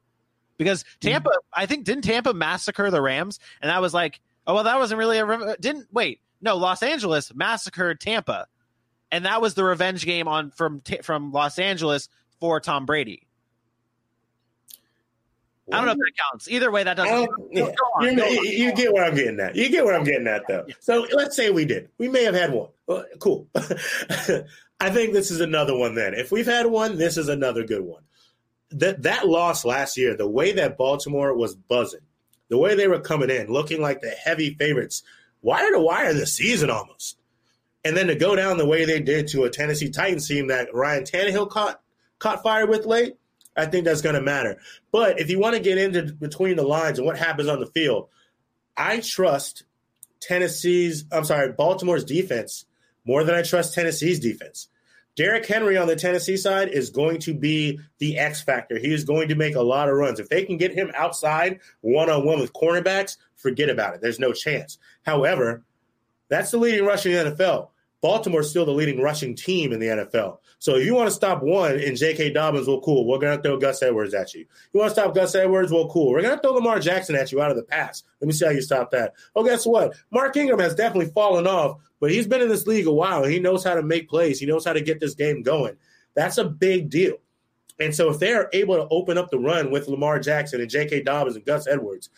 [0.57, 1.09] Because hmm.
[1.09, 4.77] Tampa, I think, didn't Tampa massacre the Rams, and that was like, oh well, that
[4.77, 6.21] wasn't really a rev- didn't wait.
[6.41, 8.47] No, Los Angeles massacred Tampa,
[9.11, 13.27] and that was the revenge game on from from Los Angeles for Tom Brady.
[15.71, 16.49] I don't know if that counts.
[16.49, 17.29] Either way, that doesn't.
[17.51, 17.63] yeah.
[17.63, 18.45] On, You, on.
[18.45, 19.55] you get where I'm getting at.
[19.55, 20.65] You get where I'm getting at, though.
[20.79, 21.89] So let's say we did.
[21.97, 22.69] We may have had one.
[22.85, 23.47] Well, cool.
[23.55, 25.95] I think this is another one.
[25.95, 28.03] Then, if we've had one, this is another good one.
[28.71, 32.01] That that loss last year, the way that Baltimore was buzzing,
[32.49, 35.03] the way they were coming in, looking like the heavy favorites,
[35.41, 37.17] wire to wire this season almost,
[37.85, 40.73] and then to go down the way they did to a Tennessee Titans team that
[40.73, 41.79] Ryan Tannehill caught
[42.19, 43.13] caught fire with late,
[43.55, 44.57] I think that's going to matter.
[44.91, 47.67] But if you want to get into between the lines and what happens on the
[47.67, 48.09] field,
[48.75, 49.63] I trust
[50.19, 52.65] Tennessee's, I'm sorry, Baltimore's defense
[53.05, 54.69] more than I trust Tennessee's defense.
[55.15, 58.79] Derrick Henry on the Tennessee side is going to be the X factor.
[58.79, 60.19] He is going to make a lot of runs.
[60.19, 64.01] If they can get him outside one on one with cornerbacks, forget about it.
[64.01, 64.79] There's no chance.
[65.05, 65.63] However,
[66.29, 67.69] that's the leading rushing in the NFL.
[68.01, 70.39] Baltimore's still the leading rushing team in the NFL.
[70.63, 72.31] So if you want to stop one in J.K.
[72.31, 73.05] Dobbins, well, cool.
[73.05, 74.45] We're going to throw Gus Edwards at you.
[74.71, 75.73] You want to stop Gus Edwards?
[75.73, 76.09] Well, cool.
[76.09, 78.01] We're going to throw Lamar Jackson at you out of the pass.
[78.21, 79.13] Let me see how you stop that.
[79.35, 79.93] Oh, guess what?
[80.09, 83.25] Mark Ingram has definitely fallen off, but he's been in this league a while.
[83.25, 84.39] He knows how to make plays.
[84.39, 85.75] He knows how to get this game going.
[86.13, 87.17] That's a big deal.
[87.77, 91.03] And so if they're able to open up the run with Lamar Jackson and J.K.
[91.03, 92.09] Dobbins and Gus Edwards,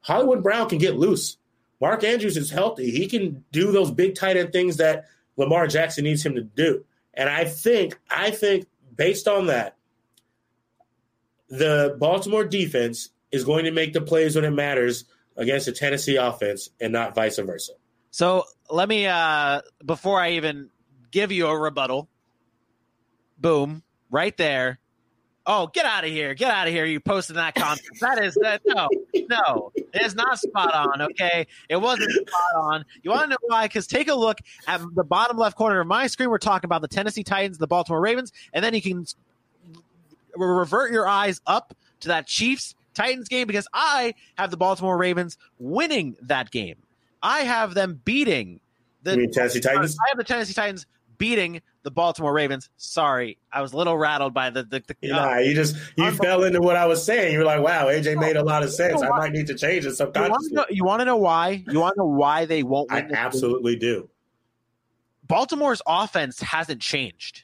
[0.00, 1.38] Hollywood Brown can get loose.
[1.80, 2.90] Mark Andrews is healthy.
[2.90, 5.04] He can do those big tight end things that
[5.36, 6.84] Lamar Jackson needs him to do.
[7.16, 9.76] And I think, I think based on that,
[11.48, 15.04] the Baltimore defense is going to make the plays when it matters
[15.36, 17.72] against the Tennessee offense and not vice versa.
[18.10, 20.70] So let me uh before I even
[21.10, 22.08] give you a rebuttal.
[23.38, 24.78] Boom, right there.
[25.48, 26.34] Oh, get out of here.
[26.34, 26.84] Get out of here.
[26.84, 27.82] You posted that comment.
[28.00, 28.88] That is that no,
[29.28, 29.72] no.
[29.76, 31.46] It is not spot on, okay?
[31.68, 32.84] It wasn't spot on.
[33.02, 33.66] You want to know why?
[33.66, 36.30] Because take a look at the bottom left corner of my screen.
[36.30, 39.06] We're talking about the Tennessee Titans, the Baltimore Ravens, and then you can
[40.36, 45.38] revert your eyes up to that Chiefs Titans game because I have the Baltimore Ravens
[45.60, 46.76] winning that game.
[47.22, 48.60] I have them beating
[49.02, 49.96] the Tennessee Titans?
[50.04, 50.86] I have the Tennessee Titans
[51.18, 52.68] beating the Baltimore Ravens.
[52.76, 54.82] Sorry, I was a little rattled by the the.
[54.86, 57.32] the Nah, you uh, just you fell into what I was saying.
[57.32, 59.02] You were like, "Wow, AJ made a lot of sense.
[59.02, 61.16] I might need to change it you want to subconsciously." know, you want to know
[61.16, 61.64] why?
[61.68, 63.08] You want to know why they won't I win?
[63.08, 63.24] this game?
[63.24, 64.08] absolutely do.
[65.22, 67.42] Baltimore's offense hasn't changed.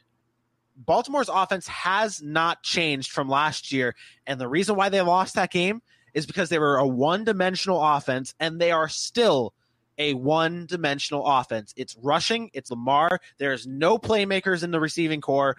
[0.76, 3.94] Baltimore's offense has not changed from last year,
[4.26, 5.82] and the reason why they lost that game
[6.14, 9.54] is because they were a one-dimensional offense, and they are still
[9.98, 11.72] a one-dimensional offense.
[11.76, 13.20] It's rushing, it's Lamar.
[13.38, 15.56] There's no playmakers in the receiving corps.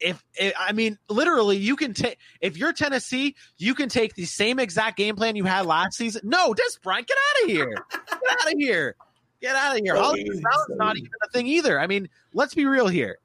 [0.00, 4.24] If, if I mean, literally, you can take if you're Tennessee, you can take the
[4.24, 6.22] same exact game plan you had last season.
[6.24, 7.76] No, Dez Bryant, get out of here!
[7.90, 8.96] Get out of here!
[9.40, 9.94] Get out of here!
[9.94, 11.78] Hollywood Brown's not even a thing either.
[11.78, 13.18] I mean, let's be real here.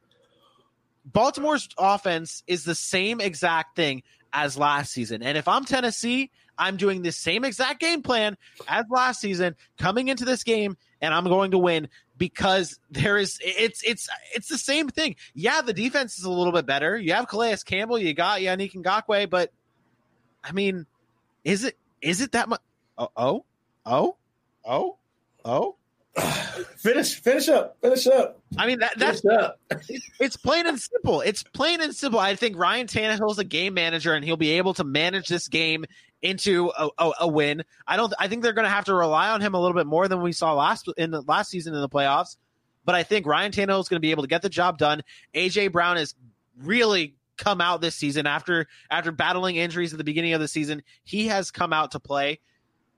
[1.05, 5.23] Baltimore's offense is the same exact thing as last season.
[5.23, 10.07] And if I'm Tennessee, I'm doing the same exact game plan as last season coming
[10.07, 14.57] into this game and I'm going to win because there is it's it's it's the
[14.57, 15.15] same thing.
[15.33, 16.97] Yeah, the defense is a little bit better.
[16.97, 19.51] You have Calais Campbell, you got Yannick Ngakoue, but
[20.43, 20.85] I mean,
[21.43, 22.61] is it is it that much
[22.97, 23.45] uh, oh
[23.85, 24.15] oh
[24.65, 24.97] oh
[25.45, 25.75] oh oh
[26.77, 29.59] Finish, finish up, finish up, I mean that that's up.
[30.19, 31.21] it's plain and simple.
[31.21, 32.19] It's plain and simple.
[32.19, 35.85] I think Ryan Tannehill's a game manager, and he'll be able to manage this game
[36.21, 37.63] into a, a, a win.
[37.87, 38.13] I don't.
[38.19, 40.21] I think they're going to have to rely on him a little bit more than
[40.21, 42.37] we saw last in the last season in the playoffs.
[42.85, 45.03] But I think Ryan Tannehill is going to be able to get the job done.
[45.35, 46.15] AJ Brown has
[46.57, 50.81] really come out this season after after battling injuries at the beginning of the season.
[51.03, 52.39] He has come out to play.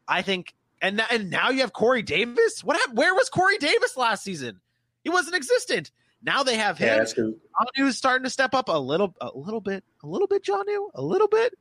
[0.08, 2.64] I think, and and now you have Corey Davis.
[2.64, 2.98] What happened?
[2.98, 4.60] Where was Corey Davis last season?
[5.04, 5.92] He wasn't existent.
[6.22, 7.06] Now they have him.
[7.18, 7.32] Yeah.
[7.78, 10.44] John starting to step up a little, a little bit, a little bit.
[10.44, 10.66] John
[10.96, 11.54] a little bit,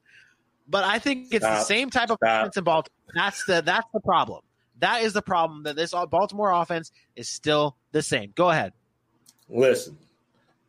[0.68, 2.42] but I think it's the same type of Stop.
[2.42, 2.98] offense in Baltimore.
[3.14, 4.42] That's the that's the problem.
[4.80, 5.64] That is the problem.
[5.64, 8.32] That this Baltimore offense is still the same.
[8.34, 8.72] Go ahead.
[9.48, 9.96] Listen,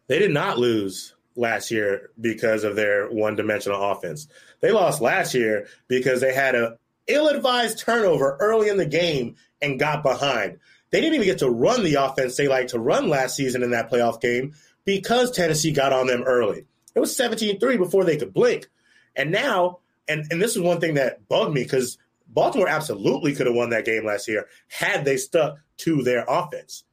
[0.08, 4.28] they did not lose last year because of their one-dimensional offense.
[4.62, 6.78] They lost last year because they had a
[7.08, 10.60] ill-advised turnover early in the game and got behind.
[10.92, 13.72] They didn't even get to run the offense they like to run last season in
[13.72, 14.54] that playoff game
[14.86, 16.66] because Tennessee got on them early.
[16.96, 18.68] It was 17 3 before they could blink.
[19.16, 19.80] And now,
[20.10, 21.98] and, and this is one thing that bugged me because
[22.28, 26.84] Baltimore absolutely could have won that game last year had they stuck to their offense.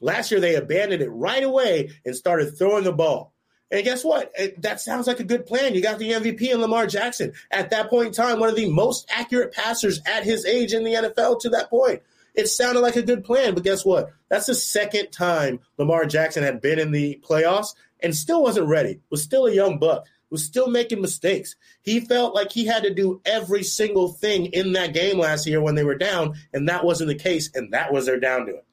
[0.00, 3.32] Last year, they abandoned it right away and started throwing the ball.
[3.70, 4.32] And guess what?
[4.38, 5.74] It, that sounds like a good plan.
[5.74, 7.32] You got the MVP in Lamar Jackson.
[7.50, 10.84] At that point in time, one of the most accurate passers at his age in
[10.84, 12.02] the NFL to that point.
[12.34, 14.12] It sounded like a good plan, but guess what?
[14.28, 19.00] That's the second time Lamar Jackson had been in the playoffs and still wasn't ready.
[19.10, 20.06] Was still a young buck.
[20.30, 21.56] Was still making mistakes.
[21.80, 25.62] He felt like he had to do every single thing in that game last year
[25.62, 28.56] when they were down, and that wasn't the case, and that was their down to
[28.56, 28.66] it.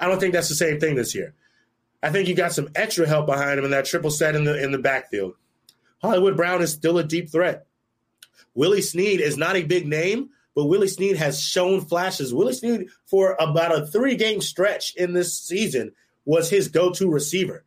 [0.00, 1.34] I don't think that's the same thing this year.
[2.02, 4.60] I think you got some extra help behind him in that triple set in the
[4.60, 5.34] in the backfield.
[6.00, 7.66] Hollywood Brown is still a deep threat.
[8.54, 12.34] Willie Snead is not a big name, but Willie Snead has shown flashes.
[12.34, 15.92] Willie Snead, for about a three game stretch in this season,
[16.24, 17.64] was his go to receiver.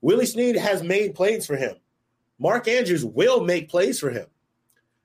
[0.00, 1.76] Willie Snead has made plays for him.
[2.40, 4.26] Mark Andrews will make plays for him.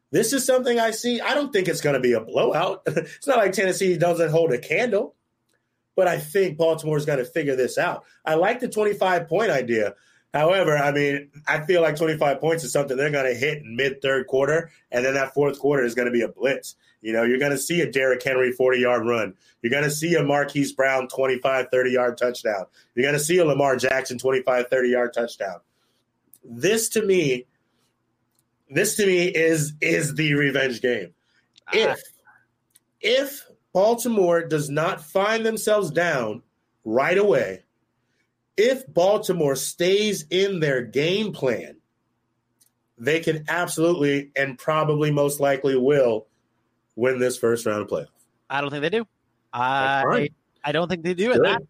[0.10, 1.22] This is something I see.
[1.22, 2.82] I don't think it's going to be a blowout.
[2.88, 5.16] it's not like Tennessee doesn't hold a candle
[5.96, 8.04] but I think Baltimore's got to figure this out.
[8.26, 9.96] I like the 25 point idea.
[10.34, 13.78] However, I mean, I feel like 25 points is something they're going to hit in
[13.78, 16.76] mid third quarter, and then that fourth quarter is going to be a blitz.
[17.02, 19.36] You know, you're going to see a Derrick Henry 40 yard run.
[19.62, 22.66] You're going to see a Marquise Brown 25, 30 yard touchdown.
[22.96, 25.60] You're going to see a Lamar Jackson 25, 30 yard touchdown.
[26.48, 27.46] This to me,
[28.70, 31.14] this to me is is the revenge game.
[31.68, 31.72] Ah.
[31.74, 32.02] If
[33.02, 36.44] if Baltimore does not find themselves down
[36.84, 37.64] right away,
[38.58, 41.78] if Baltimore stays in their game plan,
[42.98, 46.28] they can absolutely and probably most likely will
[46.96, 48.08] win this first round of playoff.
[48.50, 49.08] I don't think they do.
[49.52, 50.30] I
[50.64, 51.32] I don't think they do.
[51.32, 51.62] And that,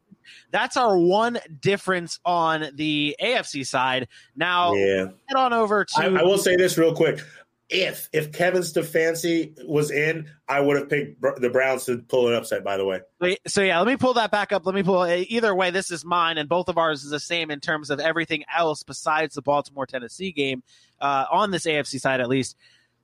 [0.52, 4.08] that's our one difference on the AFC side.
[4.36, 5.08] Now, yeah.
[5.28, 5.92] head on over to.
[5.98, 7.22] I, I will say this real quick
[7.70, 12.36] if if Kevin Stefanski was in, I would have picked the Browns to pull an
[12.36, 12.64] upset.
[12.64, 13.02] By the way,
[13.48, 14.66] so yeah, let me pull that back up.
[14.66, 15.06] Let me pull.
[15.08, 18.00] Either way, this is mine, and both of ours is the same in terms of
[18.00, 20.62] everything else besides the Baltimore Tennessee game
[21.02, 22.56] uh, on this AFC side, at least.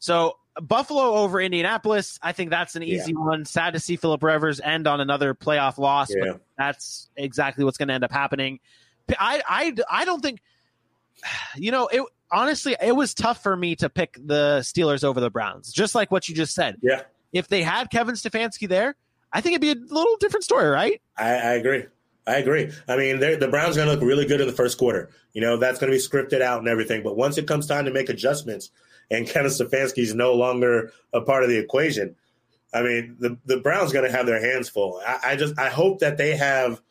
[0.02, 3.20] So Buffalo over Indianapolis, I think that's an easy yeah.
[3.20, 3.46] one.
[3.46, 6.34] Sad to see Philip Rivers end on another playoff loss, yeah.
[6.34, 8.60] but that's exactly what's going to end up happening.
[9.18, 10.42] I I I don't think
[11.56, 15.30] you know it honestly, it was tough for me to pick the Steelers over the
[15.30, 16.78] Browns, just like what you just said.
[16.82, 17.04] Yeah.
[17.32, 18.96] If they had Kevin Stefanski there,
[19.32, 21.02] I think it'd be a little different story, right?
[21.16, 21.86] I, I agree.
[22.28, 22.72] I agree.
[22.88, 25.10] I mean, the Browns are going to look really good in the first quarter.
[25.34, 27.04] You know, that's going to be scripted out and everything.
[27.04, 28.70] But once it comes time to make adjustments
[29.12, 32.16] and Kevin Stefanski is no longer a part of the equation,
[32.74, 35.02] I mean, the, the Browns going to have their hands full.
[35.06, 36.82] I, I just, I hope that they have,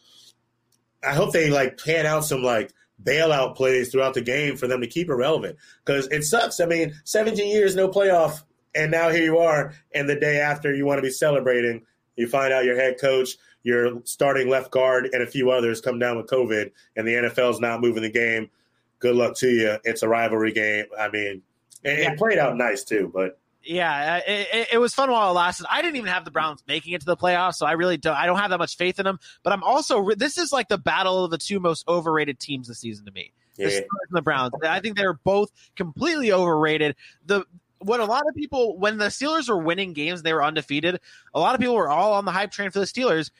[1.03, 4.83] I hope they like pan out some like bailout plays throughout the game for them
[4.83, 5.57] to keep it relevant.
[5.85, 6.61] Because it sucks.
[6.61, 8.43] I mean, 17 years, no playoff,
[8.75, 11.83] and now here you are, and the day after you want to be celebrating,
[12.17, 13.31] you find out your head coach,
[13.63, 17.61] your starting left guard, and a few others come down with COVID, and the NFL's
[17.61, 18.51] not moving the game.
[18.99, 19.79] Good luck to you.
[19.85, 20.85] It's a rivalry game.
[20.99, 21.43] I mean,
[21.85, 22.13] and yeah.
[22.13, 25.67] it played out nice too, but yeah, uh, it, it, was fun while it lasted.
[25.69, 28.17] I didn't even have the Browns making it to the playoffs, so I really don't.
[28.17, 29.19] I don't have that much faith in them.
[29.43, 32.79] But I'm also this is like the battle of the two most overrated teams this
[32.79, 33.33] season to me.
[33.57, 33.67] Yeah.
[33.67, 34.53] The Steelers and the Browns.
[34.63, 36.97] I think they're both completely overrated.
[37.27, 37.45] The
[37.81, 40.99] what a lot of people when the Steelers were winning games, they were undefeated.
[41.35, 43.31] A lot of people were all on the hype train for the Steelers,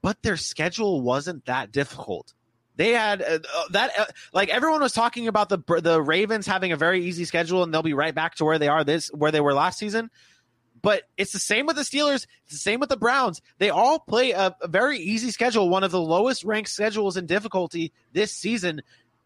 [0.00, 2.32] but their schedule wasn't that difficult.
[2.80, 6.72] They had uh, uh, that uh, like everyone was talking about the the Ravens having
[6.72, 9.30] a very easy schedule and they'll be right back to where they are this where
[9.30, 10.10] they were last season.
[10.80, 12.26] But it's the same with the Steelers.
[12.44, 13.42] It's the same with the Browns.
[13.58, 17.26] They all play a, a very easy schedule, one of the lowest ranked schedules in
[17.26, 18.80] difficulty this season.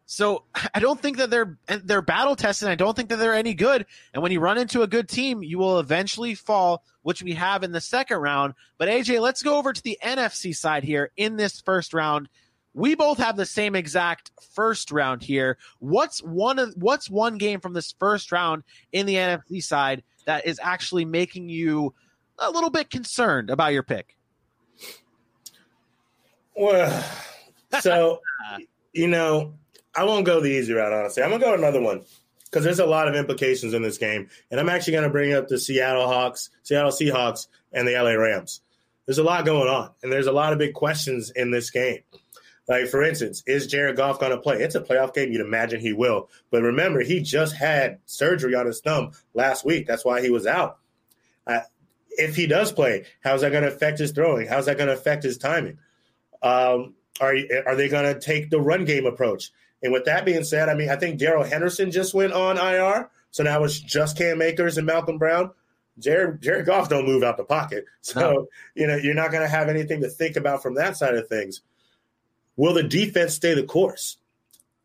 [0.04, 0.42] So
[0.74, 2.66] I don't think that they're they're battle tested.
[2.66, 3.86] I don't think that they're any good.
[4.12, 7.62] And when you run into a good team, you will eventually fall, which we have
[7.62, 8.54] in the second round.
[8.78, 12.28] But AJ, let's go over to the NFC side here in this first round
[12.74, 15.56] we both have the same exact first round here.
[15.78, 20.46] What's one of what's one game from this first round in the NFC side that
[20.46, 21.94] is actually making you
[22.38, 24.16] a little bit concerned about your pick?
[26.56, 27.04] Well,
[27.80, 28.20] so
[28.92, 29.54] you know,
[29.94, 30.92] I won't go the easy route.
[30.92, 32.02] Honestly, I'm gonna go another one
[32.44, 35.46] because there's a lot of implications in this game, and I'm actually gonna bring up
[35.46, 38.60] the Seattle Hawks, Seattle Seahawks, and the LA Rams.
[39.06, 42.00] There's a lot going on, and there's a lot of big questions in this game.
[42.66, 44.56] Like, for instance, is Jared Goff going to play?
[44.62, 45.30] It's a playoff game.
[45.30, 46.30] You'd imagine he will.
[46.50, 49.86] But remember, he just had surgery on his thumb last week.
[49.86, 50.78] That's why he was out.
[51.46, 51.60] Uh,
[52.10, 54.46] if he does play, how's that going to affect his throwing?
[54.46, 55.78] How's that going to affect his timing?
[56.42, 57.36] Um, are
[57.66, 59.50] are they going to take the run game approach?
[59.82, 63.10] And with that being said, I mean, I think Darrell Henderson just went on IR,
[63.30, 65.50] so now it's just Cam Akers and Malcolm Brown.
[65.98, 68.46] Jared Jared Goff don't move out the pocket, so no.
[68.74, 71.28] you know you're not going to have anything to think about from that side of
[71.28, 71.60] things.
[72.56, 74.18] Will the defense stay the course?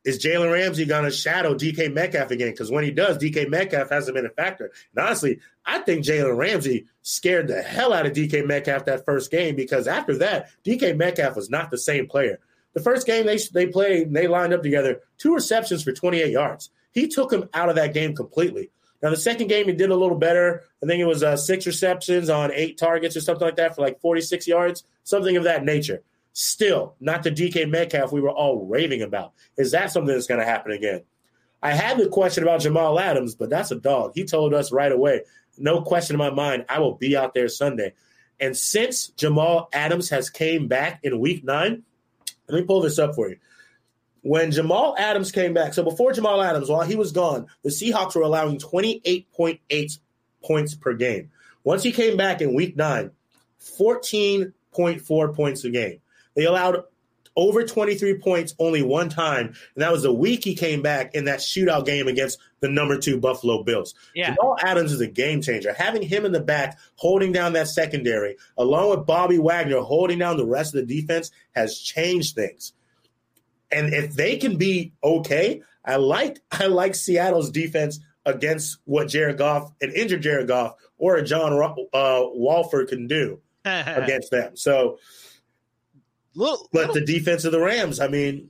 [0.05, 2.51] Is Jalen Ramsey going to shadow DK Metcalf again?
[2.51, 4.71] Because when he does, DK Metcalf hasn't been a factor.
[4.95, 9.29] And honestly, I think Jalen Ramsey scared the hell out of DK Metcalf that first
[9.29, 12.39] game because after that, DK Metcalf was not the same player.
[12.73, 16.69] The first game they they played, they lined up together, two receptions for 28 yards.
[16.91, 18.71] He took him out of that game completely.
[19.01, 20.63] Now the second game he did a little better.
[20.81, 23.81] I think it was uh, six receptions on eight targets or something like that for
[23.81, 26.03] like 46 yards, something of that nature.
[26.33, 29.33] Still, not the DK Metcalf we were all raving about.
[29.57, 31.01] Is that something that's going to happen again?
[31.61, 34.13] I had the question about Jamal Adams, but that's a dog.
[34.15, 35.23] He told us right away,
[35.57, 37.93] no question in my mind, I will be out there Sunday.
[38.39, 41.83] And since Jamal Adams has came back in week nine,
[42.47, 43.37] let me pull this up for you.
[44.21, 48.15] When Jamal Adams came back, so before Jamal Adams, while he was gone, the Seahawks
[48.15, 49.99] were allowing 28.8
[50.43, 51.31] points per game.
[51.63, 53.11] Once he came back in week nine,
[53.61, 55.99] 14.4 points a game.
[56.35, 56.83] They allowed
[57.35, 61.25] over 23 points only one time, and that was the week he came back in
[61.25, 63.95] that shootout game against the number two Buffalo Bills.
[64.13, 64.35] Yeah.
[64.35, 65.73] Jamal Adams is a game changer.
[65.73, 70.37] Having him in the back holding down that secondary, along with Bobby Wagner holding down
[70.37, 72.73] the rest of the defense, has changed things.
[73.71, 79.37] And if they can be okay, I like I like Seattle's defense against what Jared
[79.37, 81.53] Goff, an injured Jared Goff, or a John
[81.93, 84.57] uh, Wolford can do against them.
[84.57, 84.99] So
[86.39, 86.93] Little, but little.
[86.95, 88.49] the defense of the Rams, I mean,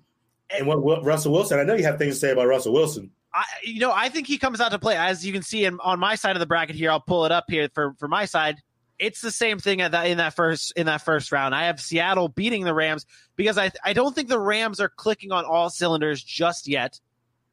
[0.55, 3.09] and what, what, Russell Wilson, I know you have things to say about Russell Wilson.
[3.33, 4.95] I, you know, I think he comes out to play.
[4.95, 7.31] As you can see in, on my side of the bracket here, I'll pull it
[7.31, 8.57] up here for, for my side.
[8.99, 11.55] It's the same thing that, in that first in that first round.
[11.55, 15.31] I have Seattle beating the Rams because I I don't think the Rams are clicking
[15.31, 16.99] on all cylinders just yet.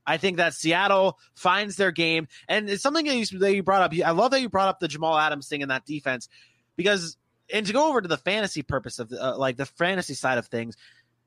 [0.07, 3.83] I think that Seattle finds their game, and it's something that you, that you brought
[3.83, 3.99] up.
[4.05, 6.29] I love that you brought up the Jamal Adams thing in that defense
[6.77, 7.17] because
[7.53, 10.39] and to go over to the fantasy purpose of the, uh, like the fantasy side
[10.39, 10.77] of things,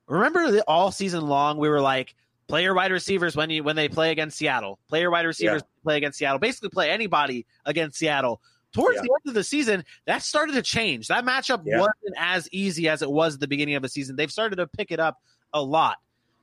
[0.07, 2.15] remember that all season long we were like
[2.47, 5.83] player wide receivers when you when they play against Seattle, player wide receivers yeah.
[5.83, 8.41] play against Seattle, basically play anybody against Seattle.
[8.71, 9.01] Towards yeah.
[9.01, 11.07] the end of the season, that started to change.
[11.07, 11.79] That matchup yeah.
[11.79, 14.15] wasn't as easy as it was at the beginning of the season.
[14.15, 15.17] They've started to pick it up
[15.53, 15.97] a lot.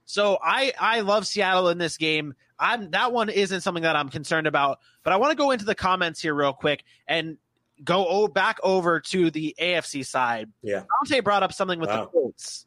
[0.06, 2.34] So I I love Seattle in this game.
[2.58, 4.78] I'm that one isn't something that I'm concerned about.
[5.04, 7.36] But I want to go into the comments here real quick and
[7.84, 10.50] go o- back over to the AFC side.
[10.62, 12.02] Yeah, Dante brought up something with wow.
[12.02, 12.66] the Colts.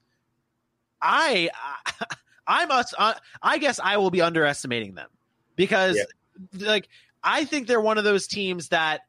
[1.01, 1.49] I,
[2.47, 2.93] I must.
[2.97, 5.10] Uh, I guess I will be underestimating them
[5.55, 6.68] because, yeah.
[6.68, 6.89] like,
[7.24, 9.01] I think they're one of those teams that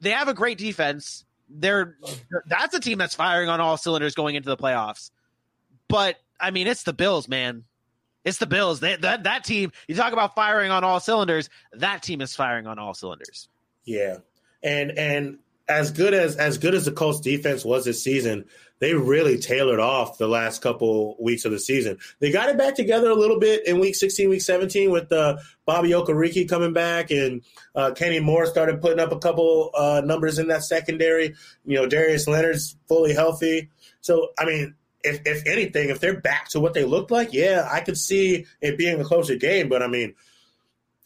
[0.00, 1.24] they have a great defense.
[1.48, 1.96] They're
[2.46, 5.10] that's a team that's firing on all cylinders going into the playoffs.
[5.88, 7.64] But I mean, it's the Bills, man.
[8.24, 8.80] It's the Bills.
[8.80, 9.72] They, that that team.
[9.86, 11.48] You talk about firing on all cylinders.
[11.72, 13.48] That team is firing on all cylinders.
[13.84, 14.18] Yeah,
[14.62, 15.38] and and
[15.68, 18.44] as good as as good as the Colts defense was this season,
[18.80, 21.98] they really tailored off the last couple weeks of the season.
[22.20, 25.38] They got it back together a little bit in week 16, week 17 with uh,
[25.66, 27.42] Bobby Okereke coming back and
[27.74, 31.34] uh, Kenny Moore started putting up a couple uh, numbers in that secondary.
[31.64, 33.68] You know, Darius Leonard's fully healthy.
[34.00, 37.68] So, I mean, if, if anything, if they're back to what they looked like, yeah,
[37.70, 39.68] I could see it being a closer game.
[39.68, 40.14] But I mean,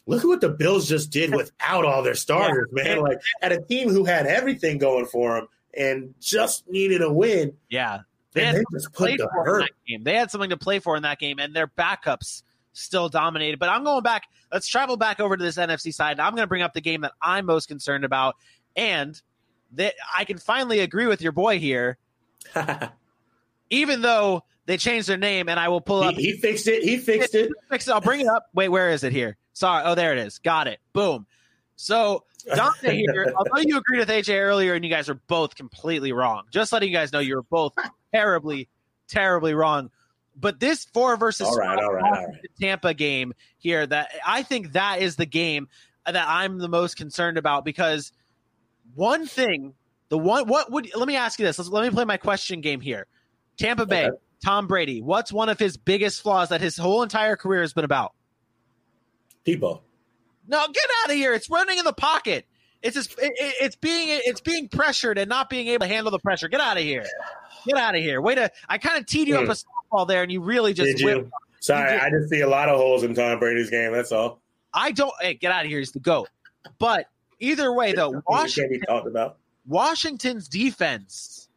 [0.07, 2.85] look at what the Bills just did without all their starters, yeah.
[2.85, 3.01] man.
[3.01, 7.55] Like at a team who had everything going for them and just needed a win.
[7.69, 8.01] Yeah.
[8.33, 9.71] They, had they just put the hurt.
[9.87, 10.05] game.
[10.05, 12.43] They had something to play for in that game, and their backups
[12.73, 13.59] still dominated.
[13.59, 14.25] But I'm going back.
[14.51, 16.19] Let's travel back over to this NFC side.
[16.19, 18.37] I'm going to bring up the game that I'm most concerned about,
[18.75, 19.21] and
[19.73, 21.99] that I can finally agree with your boy here.
[23.71, 26.15] even though they changed their name, and I will pull up.
[26.15, 26.83] He, he fixed it.
[26.83, 27.51] He fixed it.
[27.69, 27.93] Fixed it.
[27.93, 28.47] I'll bring it up.
[28.55, 29.37] Wait, where is it here?
[29.53, 29.83] Sorry.
[29.85, 30.39] Oh, there it is.
[30.39, 30.81] Got it.
[30.93, 31.27] Boom.
[31.77, 32.25] So
[32.55, 36.45] Dante here, although you agreed with AJ earlier and you guys are both completely wrong,
[36.51, 37.73] just letting you guys know you're both
[38.13, 38.69] terribly,
[39.09, 39.91] terribly wrong.
[40.35, 42.35] But this four versus all right, all right, all right.
[42.61, 45.69] Tampa game here, that I think that is the game
[46.07, 48.13] that I'm the most concerned about because
[48.95, 49.75] one thing,
[50.09, 51.59] the one, what would, let me ask you this.
[51.59, 53.07] Let's, let me play my question game here.
[53.59, 54.17] Tampa Bay, okay.
[54.45, 57.85] Tom Brady, what's one of his biggest flaws that his whole entire career has been
[57.85, 58.15] about?
[59.47, 59.81] Debo.
[60.49, 61.35] No, get out of here!
[61.35, 62.47] It's running in the pocket.
[62.83, 66.19] It's just it, it's being it's being pressured and not being able to handle the
[66.19, 66.49] pressure.
[66.49, 67.07] Get out of here!
[67.67, 68.21] Get out of here!
[68.21, 69.39] Wait a I kind of teed you mm.
[69.39, 69.51] up hmm.
[69.51, 71.31] a softball there, and you really just Did you?
[71.61, 73.93] Sorry, you I just see a lot of holes in Tom Brady's game.
[73.93, 74.41] That's all.
[74.75, 75.13] I don't.
[75.21, 75.79] Hey, get out of here!
[75.79, 76.29] He's the goat.
[76.79, 77.07] But
[77.39, 79.39] either way, though, Washington be talked about.
[79.65, 81.49] Washington's defense,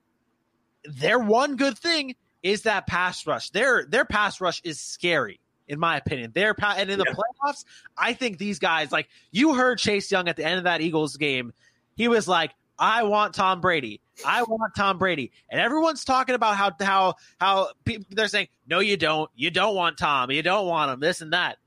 [0.83, 3.49] their one good thing is that pass rush.
[3.49, 6.31] Their their pass rush is scary in my opinion.
[6.33, 7.15] Their pa- and in the yeah.
[7.15, 7.65] playoffs,
[7.97, 11.17] I think these guys like you heard Chase Young at the end of that Eagles
[11.17, 11.53] game.
[11.95, 14.01] He was like, "I want Tom Brady.
[14.25, 18.79] I want Tom Brady." And everyone's talking about how how how people, they're saying, "No,
[18.79, 19.29] you don't.
[19.35, 20.31] You don't want Tom.
[20.31, 20.99] You don't want him.
[20.99, 21.57] This and that."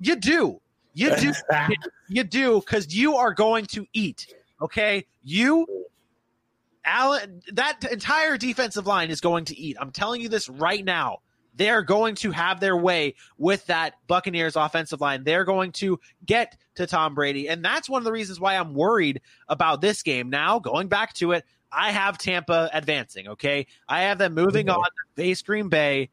[0.00, 0.60] You do.
[0.94, 1.32] You do.
[2.08, 4.34] you do because you are going to eat.
[4.60, 5.66] Okay, you
[6.86, 9.76] Allen, that entire defensive line is going to eat.
[9.80, 11.18] I'm telling you this right now.
[11.56, 15.24] They're going to have their way with that Buccaneers offensive line.
[15.24, 17.48] They're going to get to Tom Brady.
[17.48, 20.30] And that's one of the reasons why I'm worried about this game.
[20.30, 23.66] Now, going back to it, I have Tampa advancing, okay?
[23.88, 24.78] I have them moving mm-hmm.
[24.78, 26.10] on to face Green Bay,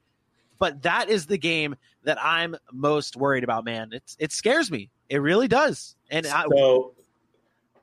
[0.60, 3.90] but that is the game that I'm most worried about, man.
[3.94, 4.90] It's it scares me.
[5.10, 5.96] It really does.
[6.10, 7.02] And so, I,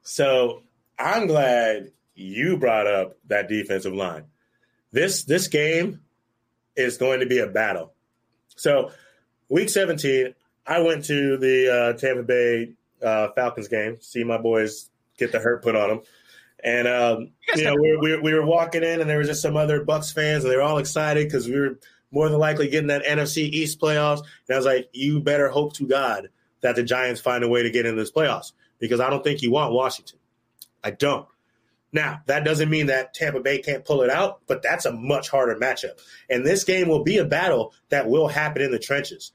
[0.02, 0.62] so
[0.98, 4.24] I'm glad you brought up that defensive line.
[4.92, 6.00] This this game
[6.80, 7.92] is going to be a battle.
[8.56, 8.90] So,
[9.48, 10.34] week 17,
[10.66, 12.72] I went to the uh, Tampa Bay
[13.02, 16.00] uh, Falcons game, see my boys get the hurt put on them.
[16.62, 19.56] And, um, you, know, we, we, we, were walking in, and there was just some
[19.56, 21.78] other Bucks fans, and they were all excited because we were
[22.10, 24.18] more than likely getting that NFC East playoffs.
[24.18, 26.28] And I was like, you better hope to God
[26.60, 29.42] that the Giants find a way to get into this playoffs because I don't think
[29.42, 30.18] you want Washington.
[30.84, 31.26] I don't.
[31.92, 35.28] Now, that doesn't mean that Tampa Bay can't pull it out, but that's a much
[35.28, 36.00] harder matchup.
[36.28, 39.32] And this game will be a battle that will happen in the trenches.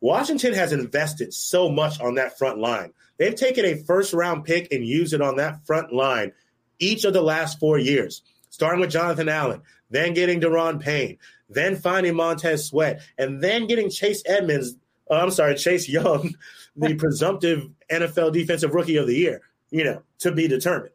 [0.00, 2.92] Washington has invested so much on that front line.
[3.18, 6.32] They've taken a first round pick and used it on that front line
[6.80, 11.76] each of the last four years, starting with Jonathan Allen, then getting Da'Ron Payne, then
[11.76, 14.74] finding Montez Sweat, and then getting Chase Edmonds.
[15.08, 16.34] Oh, I'm sorry, Chase Young,
[16.76, 20.92] the presumptive NFL Defensive Rookie of the Year, you know, to be determined.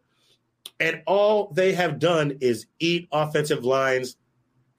[0.80, 4.16] And all they have done is eat offensive lines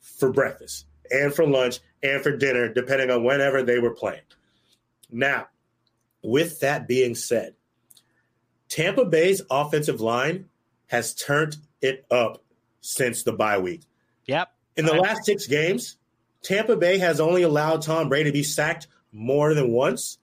[0.01, 4.22] for breakfast and for lunch and for dinner, depending on whenever they were playing.
[5.11, 5.49] Now,
[6.22, 7.55] with that being said,
[8.68, 10.46] Tampa Bay's offensive line
[10.86, 12.44] has turned it up
[12.80, 13.82] since the bye week.
[14.26, 14.49] Yep.
[14.76, 15.96] In the last six games,
[16.42, 20.18] Tampa Bay has only allowed Tom Brady to be sacked more than once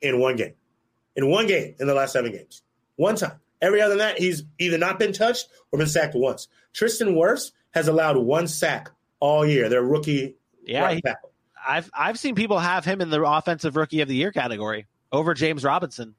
[0.00, 0.54] in one game.
[1.14, 2.62] In one game in the last seven games.
[2.96, 3.38] One time.
[3.62, 6.48] Every other than that, he's either not been touched or been sacked once.
[6.74, 8.90] Tristan Wirfs has allowed one sack
[9.20, 9.68] all year.
[9.68, 11.12] Their rookie yeah, right he,
[11.66, 15.34] I've I've seen people have him in the offensive rookie of the year category over
[15.34, 16.14] James Robinson.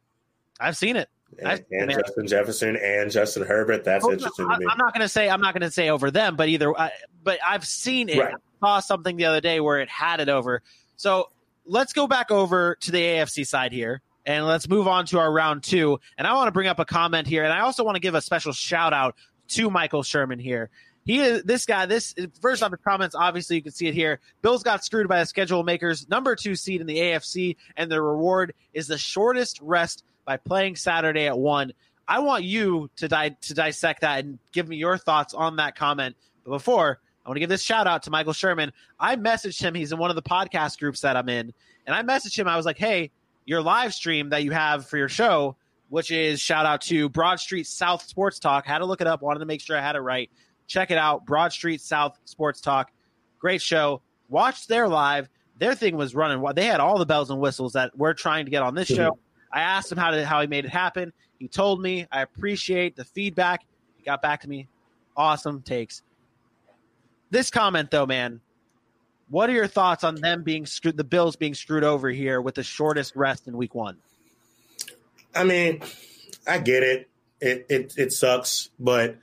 [0.59, 1.09] I've seen it.
[1.39, 3.83] And, and Justin Jefferson and Justin Herbert.
[3.83, 6.11] That's oh, interesting I, I'm not going to say I'm not going to say over
[6.11, 6.77] them, but either.
[6.79, 6.91] I,
[7.23, 8.19] but I've seen it.
[8.19, 8.33] Right.
[8.33, 10.61] I saw something the other day where it had it over.
[10.95, 11.29] So
[11.65, 14.01] let's go back over to the AFC side here.
[14.26, 15.99] And let's move on to our round two.
[16.17, 17.43] And I want to bring up a comment here.
[17.43, 19.15] And I also want to give a special shout out
[19.49, 20.69] to Michael Sherman here.
[21.05, 21.86] He is this guy.
[21.86, 23.15] This first off, the comments.
[23.15, 24.19] Obviously, you can see it here.
[24.41, 28.01] Bills got screwed by the schedule makers, number two seed in the AFC, and the
[28.01, 31.74] reward is the shortest rest by playing Saturday at one.
[32.07, 35.76] I want you to di- to dissect that and give me your thoughts on that
[35.76, 36.15] comment.
[36.45, 38.71] But before, I want to give this shout out to Michael Sherman.
[38.99, 39.74] I messaged him.
[39.76, 41.53] He's in one of the podcast groups that I'm in,
[41.86, 42.47] and I messaged him.
[42.47, 43.11] I was like, "Hey,
[43.45, 45.55] your live stream that you have for your show,
[45.89, 48.65] which is shout out to Broad Street South Sports Talk.
[48.65, 50.29] Had to look it up, wanted to make sure I had it right.
[50.67, 52.91] Check it out, Broad Street South Sports Talk.
[53.39, 54.01] Great show.
[54.29, 55.29] Watch their live.
[55.59, 56.43] Their thing was running.
[56.55, 59.03] They had all the bells and whistles that we're trying to get on this mm-hmm.
[59.03, 59.19] show.
[59.51, 61.13] I asked him how to, how he made it happen.
[61.37, 62.07] He told me.
[62.11, 63.65] I appreciate the feedback.
[63.97, 64.67] He got back to me.
[65.15, 66.01] Awesome takes.
[67.29, 68.41] This comment though, man,
[69.30, 72.55] what are your thoughts on them being screwed, the Bills being screwed over here with
[72.55, 73.97] the shortest rest in Week One?
[75.36, 75.82] I mean,
[76.47, 77.09] I get it.
[77.41, 79.17] It it it sucks, but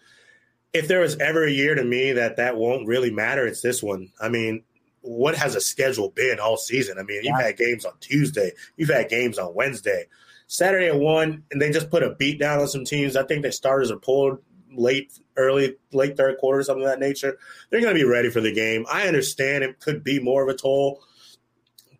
[0.73, 3.83] if there was ever a year to me that that won't really matter, it's this
[3.83, 4.11] one.
[4.21, 4.63] I mean,
[5.01, 6.99] what has a schedule been all season?
[6.99, 10.07] I mean, you've had games on Tuesday, you've had games on Wednesday,
[10.47, 13.17] Saturday at one, and they just put a beat down on some teams.
[13.17, 14.39] I think their starters are pulled
[14.73, 17.39] late, early, late third quarter, something of that nature,
[17.71, 18.87] they're going to be ready for the game.
[18.91, 21.03] I understand it could be more of a toll,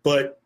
[0.03, 0.41] but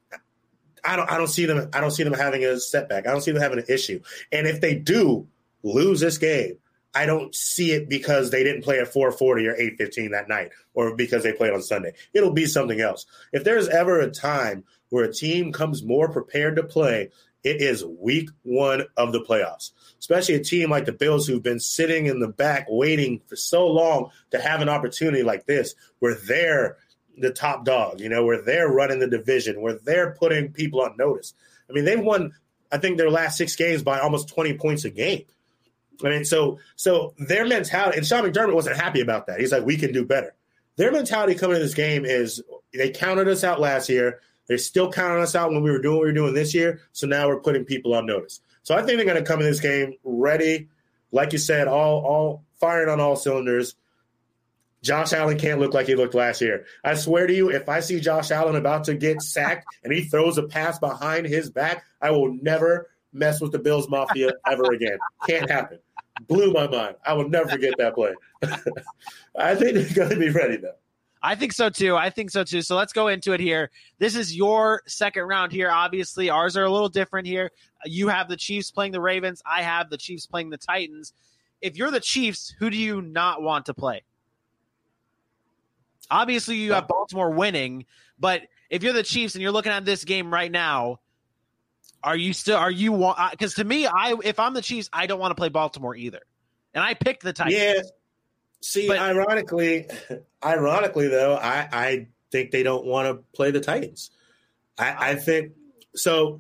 [0.84, 1.70] I don't, I don't see them.
[1.74, 3.08] I don't see them having a setback.
[3.08, 4.02] I don't see them having an issue.
[4.32, 5.28] And if they do
[5.64, 6.58] lose this game,
[6.94, 10.96] I don't see it because they didn't play at 440 or 815 that night or
[10.96, 11.94] because they played on Sunday.
[12.14, 13.06] It'll be something else.
[13.34, 17.10] If there's ever a time where a team comes more prepared to play,
[17.44, 19.72] it is week one of the playoffs
[20.06, 23.66] especially a team like the Bills who've been sitting in the back waiting for so
[23.66, 26.78] long to have an opportunity like this where they're
[27.18, 30.96] the top dog, you know, where they're running the division, where they're putting people on
[30.96, 31.34] notice.
[31.68, 32.34] I mean, they've won,
[32.72, 35.24] I think, their last six games by almost 20 points a game.
[36.04, 39.40] I mean, so so their mentality, and Sean McDermott wasn't happy about that.
[39.40, 40.36] He's like, we can do better.
[40.76, 42.44] Their mentality coming to this game is
[42.76, 44.20] they counted us out last year.
[44.48, 46.82] They're still counting us out when we were doing what we were doing this year.
[46.92, 48.42] So now we're putting people on notice.
[48.66, 50.70] So I think they're going to come in this game ready,
[51.12, 53.76] like you said, all all firing on all cylinders.
[54.82, 56.66] Josh Allen can't look like he looked last year.
[56.84, 60.04] I swear to you, if I see Josh Allen about to get sacked and he
[60.04, 64.74] throws a pass behind his back, I will never mess with the Bills Mafia ever
[64.74, 64.98] again.
[65.28, 65.80] Can't happen.
[66.28, 66.96] Blew my mind.
[67.06, 68.14] I will never forget that play.
[69.36, 70.76] I think they're going to be ready though.
[71.26, 71.96] I think so too.
[71.96, 72.62] I think so too.
[72.62, 73.72] So let's go into it here.
[73.98, 75.72] This is your second round here.
[75.72, 77.52] Obviously, ours are a little different here.
[77.84, 79.42] You have the Chiefs playing the Ravens.
[79.44, 81.14] I have the Chiefs playing the Titans.
[81.62, 84.04] If you're the Chiefs, who do you not want to play?
[86.12, 87.88] Obviously, you have Baltimore winning,
[88.20, 91.00] but if you're the Chiefs and you're looking at this game right now,
[92.04, 92.92] are you still are you?
[93.32, 95.96] Because uh, to me, I if I'm the Chiefs, I don't want to play Baltimore
[95.96, 96.22] either,
[96.76, 97.56] and I picked the Titans.
[97.56, 97.82] Yeah.
[98.68, 99.88] See, but, ironically,
[100.44, 104.10] ironically though, I I think they don't want to play the Titans.
[104.76, 105.52] I, I think
[105.94, 106.40] so.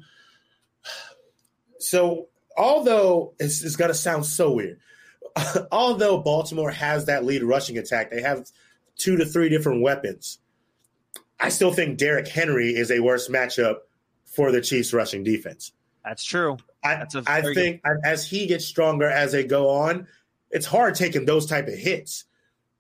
[1.78, 4.80] So although it's, it's going to sound so weird,
[5.72, 8.50] although Baltimore has that lead rushing attack, they have
[8.98, 10.40] two to three different weapons.
[11.40, 13.82] I still think Derrick Henry is a worse matchup
[14.26, 15.74] for the Chiefs rushing defense.
[16.04, 16.58] That's true.
[16.84, 17.98] I, That's I think good.
[18.04, 20.08] as he gets stronger as they go on,
[20.52, 22.26] it's hard taking those type of hits.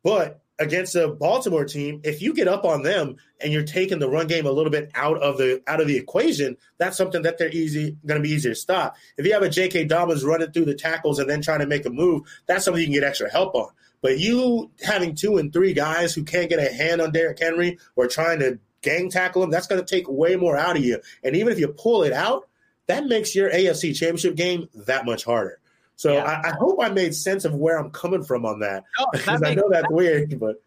[0.03, 4.09] But against a Baltimore team, if you get up on them and you're taking the
[4.09, 7.37] run game a little bit out of the out of the equation, that's something that
[7.37, 8.95] they're easy going to be easier to stop.
[9.17, 9.85] If you have a J.K.
[9.85, 12.87] Dobbins running through the tackles and then trying to make a move, that's something you
[12.87, 13.69] can get extra help on.
[14.01, 17.79] But you having two and three guys who can't get a hand on Derrick Henry
[17.95, 21.01] or trying to gang tackle him, that's going to take way more out of you.
[21.23, 22.47] And even if you pull it out,
[22.87, 25.59] that makes your AFC championship game that much harder.
[25.95, 26.23] So yeah.
[26.23, 28.83] I, I, hope I made sense of where I'm coming from on that.
[29.13, 30.61] Because I know that's weird, but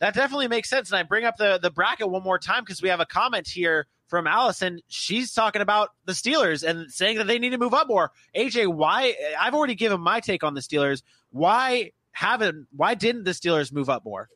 [0.00, 0.90] that definitely makes sense.
[0.90, 3.48] And I bring up the the bracket one more time because we have a comment
[3.48, 4.80] here from Allison.
[4.88, 8.12] She's talking about the Steelers and saying that they need to move up more.
[8.36, 9.14] AJ, why?
[9.38, 11.02] I've already given my take on the Steelers.
[11.30, 12.66] Why haven't?
[12.76, 14.28] Why didn't the Steelers move up more?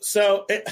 [0.00, 0.68] So it,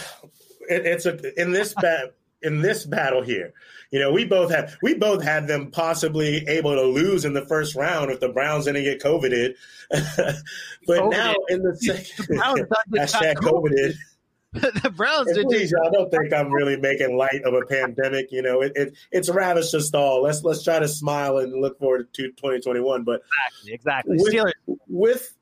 [0.69, 3.53] it, it's a in this bat in this battle here.
[3.91, 7.47] You know, we both had we both had them possibly able to lose in the
[7.47, 9.57] first round if the Browns didn't get coveted.
[9.91, 13.97] but now in the second hashtag coveted.
[14.53, 15.47] the Browns did.
[15.47, 18.31] Please, y'all don't think I'm really making light of a pandemic.
[18.31, 20.23] You know, it, it it's ravished us all.
[20.23, 23.05] Let's let's try to smile and look forward to 2021.
[23.05, 23.23] But
[23.67, 24.17] exactly, exactly.
[24.19, 24.79] With, Steelers.
[24.89, 25.35] with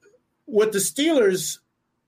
[0.47, 1.59] with the Steelers,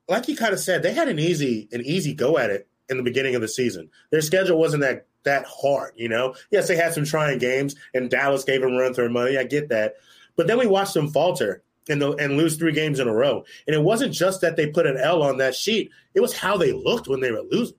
[0.09, 2.97] like you kind of said, they had an easy an easy go at it in
[2.97, 3.91] the beginning of the season.
[4.11, 6.35] Their schedule wasn't that that hard, you know.
[6.51, 9.37] Yes, they had some trying games, and Dallas gave them run through money.
[9.37, 9.95] I get that,
[10.37, 13.45] but then we watched them falter and the, and lose three games in a row.
[13.67, 16.57] And it wasn't just that they put an L on that sheet; it was how
[16.57, 17.77] they looked when they were losing.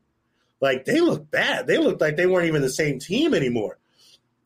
[0.61, 1.67] Like they looked bad.
[1.67, 3.79] They looked like they weren't even the same team anymore.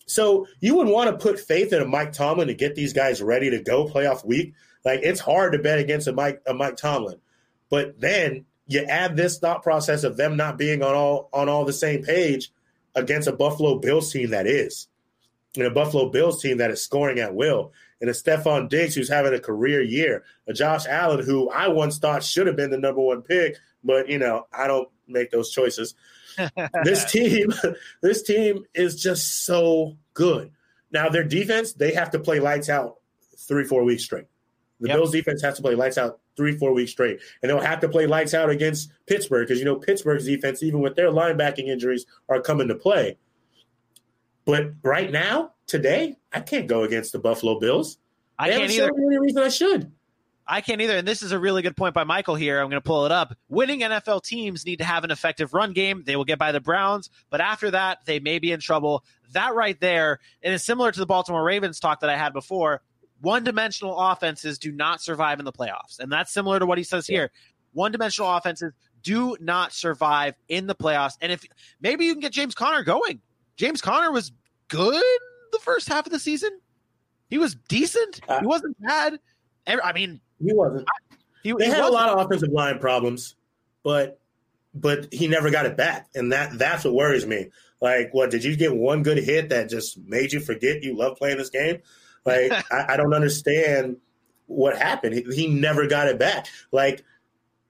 [0.05, 3.21] So you would want to put faith in a Mike Tomlin to get these guys
[3.21, 4.53] ready to go playoff week.
[4.85, 7.19] Like it's hard to bet against a Mike a Mike Tomlin,
[7.69, 11.65] but then you add this thought process of them not being on all on all
[11.65, 12.51] the same page
[12.95, 14.87] against a Buffalo Bills team that is,
[15.55, 17.71] and a Buffalo Bills team that is scoring at will,
[18.01, 21.97] and a Stefon Diggs who's having a career year, a Josh Allen who I once
[21.97, 25.51] thought should have been the number one pick, but you know I don't make those
[25.51, 25.95] choices.
[26.83, 27.53] this team,
[28.01, 30.51] this team is just so good.
[30.91, 32.97] Now their defense, they have to play lights out
[33.37, 34.25] three, four weeks straight.
[34.79, 34.97] The yep.
[34.97, 37.19] Bills defense has to play lights out three, four weeks straight.
[37.41, 40.81] And they'll have to play lights out against Pittsburgh because, you know, Pittsburgh's defense, even
[40.81, 43.17] with their linebacking injuries, are coming to play.
[44.45, 47.97] But right now, today, I can't go against the Buffalo Bills.
[48.37, 48.91] I can't either.
[48.95, 49.91] Any reason I should.
[50.45, 50.97] I can't either.
[50.97, 52.59] And this is a really good point by Michael here.
[52.59, 53.33] I'm going to pull it up.
[53.47, 56.03] Winning NFL teams need to have an effective run game.
[56.05, 59.05] They will get by the Browns, but after that, they may be in trouble.
[59.31, 62.81] That right there, and it's similar to the Baltimore Ravens talk that I had before
[63.23, 65.97] one dimensional offenses do not survive in the playoffs.
[65.97, 67.31] And that's similar to what he says here.
[67.71, 71.13] One dimensional offenses do not survive in the playoffs.
[71.21, 71.45] And if
[71.79, 73.21] maybe you can get James Conner going.
[73.55, 74.33] James Conner was
[74.67, 75.03] good
[75.53, 76.49] the first half of the season.
[77.29, 78.19] He was decent.
[78.27, 79.19] Uh, he wasn't bad.
[79.65, 80.85] I mean, he wasn't.
[81.43, 81.87] He, they he had wasn't.
[81.87, 83.35] a lot of offensive line problems,
[83.83, 84.19] but
[84.73, 87.49] but he never got it back, and that that's what worries me.
[87.81, 91.17] Like, what did you get one good hit that just made you forget you love
[91.17, 91.81] playing this game?
[92.25, 93.97] Like I, I, don't understand
[94.47, 95.15] what happened.
[95.15, 96.47] He, he, never got it back.
[96.71, 97.03] Like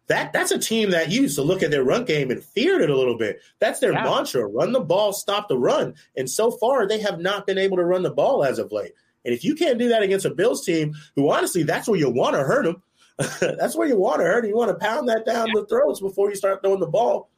[0.08, 2.90] that that's a team that used to look at their run game and feared it
[2.90, 3.40] a little bit.
[3.60, 4.04] That's their yeah.
[4.04, 5.96] mantra: run the ball, stop the run.
[6.16, 8.92] And so far, they have not been able to run the ball as of late.
[9.26, 12.10] And if you can't do that against a Bills team, who honestly, that's where you
[12.10, 12.84] want to hurt them.
[13.58, 14.42] that's where you want to hurt.
[14.42, 14.50] Them.
[14.50, 17.30] You want to pound that down the throats before you start throwing the ball,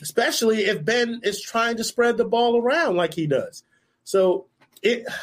[0.00, 3.64] especially if Ben is trying to spread the ball around like he does.
[4.04, 4.46] So
[4.82, 5.06] it.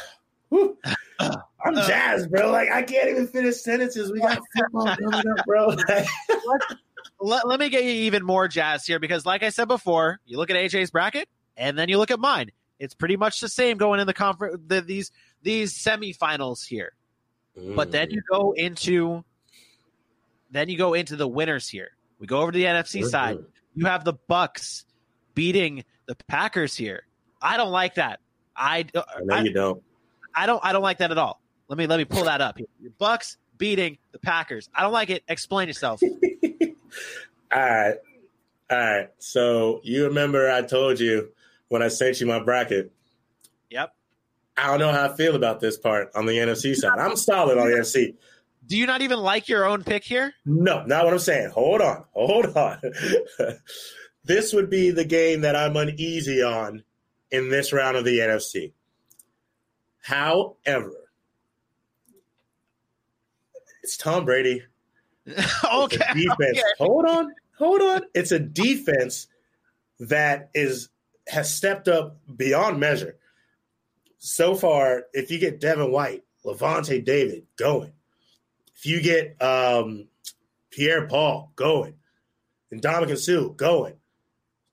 [0.50, 0.76] Whew,
[1.20, 2.50] I'm jazzed, bro.
[2.50, 4.12] Like I can't even finish sentences.
[4.12, 5.68] We got football coming up, bro.
[7.20, 10.36] let, let me get you even more jazzed here because, like I said before, you
[10.36, 12.50] look at AJ's bracket and then you look at mine.
[12.78, 14.60] It's pretty much the same going in the conference.
[14.66, 15.12] The, these
[15.42, 16.92] these semifinals here,
[17.58, 17.76] mm.
[17.76, 19.24] but then you go into
[20.50, 21.90] then you go into the winners here.
[22.18, 23.08] We go over to the NFC mm-hmm.
[23.08, 23.38] side.
[23.74, 24.84] You have the Bucks
[25.34, 27.02] beating the Packers here.
[27.40, 28.20] I don't like that.
[28.56, 29.82] I, I know I, you don't.
[30.34, 30.60] I don't.
[30.64, 31.40] I don't like that at all.
[31.68, 32.58] Let me let me pull that up.
[32.58, 32.66] Here.
[32.80, 34.68] Your Bucks beating the Packers.
[34.74, 35.22] I don't like it.
[35.28, 36.02] Explain yourself.
[36.02, 36.70] all
[37.52, 37.96] right,
[38.70, 39.10] all right.
[39.18, 41.30] So you remember I told you
[41.68, 42.92] when I sent you my bracket.
[43.70, 43.94] Yep.
[44.56, 46.98] I don't know how I feel about this part on the NFC side.
[46.98, 48.14] I'm solid on the NFC.
[48.66, 50.32] Do you not even like your own pick here?
[50.46, 51.50] No, not what I'm saying.
[51.50, 52.04] Hold on.
[52.12, 52.80] Hold on.
[54.24, 56.82] this would be the game that I'm uneasy on
[57.30, 58.72] in this round of the NFC.
[60.04, 61.08] However,
[63.82, 64.62] it's Tom Brady.
[65.26, 65.96] okay.
[66.12, 66.58] defense.
[66.58, 66.62] Okay.
[66.78, 67.32] Hold on.
[67.56, 68.02] Hold on.
[68.12, 69.28] It's a defense
[70.00, 70.90] that is
[71.28, 73.16] has stepped up beyond measure.
[74.18, 77.92] So far, if you get Devin White, Lavonte David going,
[78.76, 80.08] if you get um,
[80.70, 81.94] Pierre Paul going,
[82.70, 83.94] and Ndamukong Suh going,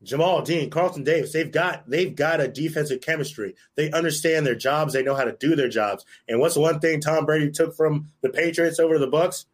[0.04, 3.56] Jamel Dean, Carlton Davis, they've got they've got a defensive chemistry.
[3.76, 4.94] They understand their jobs.
[4.94, 6.06] They know how to do their jobs.
[6.28, 9.46] And what's the one thing Tom Brady took from the Patriots over the Bucks?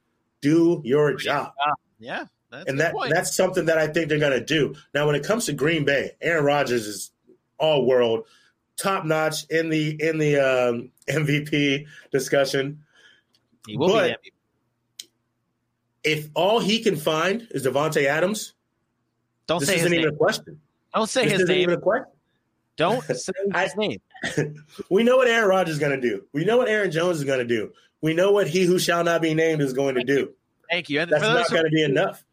[0.41, 1.51] Do your job.
[1.99, 2.25] Yeah.
[2.51, 4.75] and that that's something that I think they're going to do.
[4.93, 7.11] Now, when it comes to Green Bay, Aaron Rodgers is
[7.59, 8.25] all world,
[8.77, 12.83] top notch in the in the um, MVP discussion.
[13.67, 14.31] He will but be
[16.07, 18.53] if all he can find is Davante Adams,
[19.47, 20.13] don't this say isn't his even name.
[20.13, 20.59] a question.
[20.93, 21.61] Don't say this his name.
[21.61, 22.11] Even a question.
[22.75, 23.99] Don't say his name.
[24.89, 26.23] we know what Aaron Rodgers is going to do.
[26.33, 27.71] We know what Aaron Jones is going to do.
[28.01, 30.33] We know what he who shall not be named is going to do.
[30.69, 31.01] Thank you.
[31.01, 32.23] And that's not going to be enough.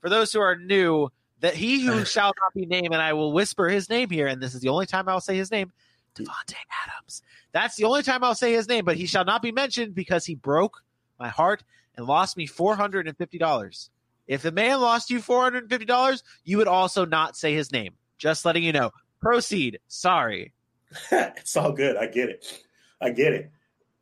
[0.00, 1.10] For those who are new,
[1.40, 4.42] that he who shall not be named, and I will whisper his name here, and
[4.42, 5.72] this is the only time I'll say his name,
[6.14, 6.54] Davante
[6.86, 7.22] Adams.
[7.52, 10.24] That's the only time I'll say his name, but he shall not be mentioned because
[10.24, 10.82] he broke
[11.18, 11.64] my heart
[11.96, 13.90] and lost me four hundred and fifty dollars.
[14.30, 17.52] If the man lost you four hundred and fifty dollars, you would also not say
[17.52, 17.94] his name.
[18.16, 18.92] Just letting you know.
[19.20, 19.80] Proceed.
[19.88, 20.52] Sorry.
[21.10, 21.96] it's all good.
[21.96, 22.62] I get it.
[23.02, 23.50] I get it.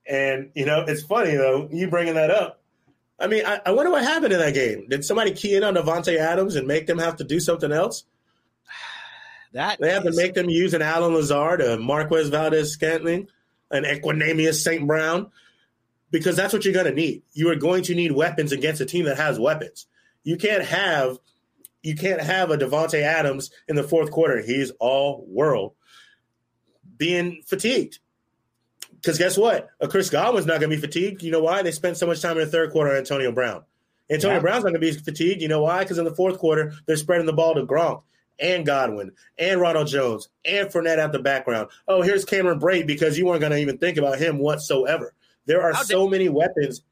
[0.06, 2.60] And you know, it's funny though you bringing that up.
[3.18, 4.86] I mean, I, I wonder what happened in that game.
[4.90, 8.04] Did somebody key in on Davante Adams and make them have to do something else?
[9.54, 10.14] That they have is...
[10.14, 13.28] to make them use an Allen Lazard, a Marquez Valdes-Scantling,
[13.70, 14.86] an Equanimeous St.
[14.86, 15.30] Brown
[16.10, 17.22] because that's what you're going to need.
[17.32, 19.86] You are going to need weapons against a team that has weapons.
[20.24, 21.18] You can't have
[21.82, 24.42] you can't have a Davante Adams in the fourth quarter.
[24.42, 25.74] He's all world
[26.96, 28.00] being fatigued.
[28.96, 29.68] Because guess what?
[29.80, 31.22] A Chris Godwin's not going to be fatigued.
[31.22, 31.62] You know why?
[31.62, 33.62] They spent so much time in the third quarter on Antonio Brown.
[34.10, 34.40] Antonio yeah.
[34.42, 35.40] Brown's not going to be fatigued.
[35.40, 35.80] You know why?
[35.80, 38.02] Because in the fourth quarter, they're spreading the ball to Gronk
[38.40, 41.68] and Godwin and Ronald Jones and Fournette at the background.
[41.86, 45.14] Oh, here's Cameron Brate because you weren't going to even think about him whatsoever.
[45.46, 46.82] There are so many weapons.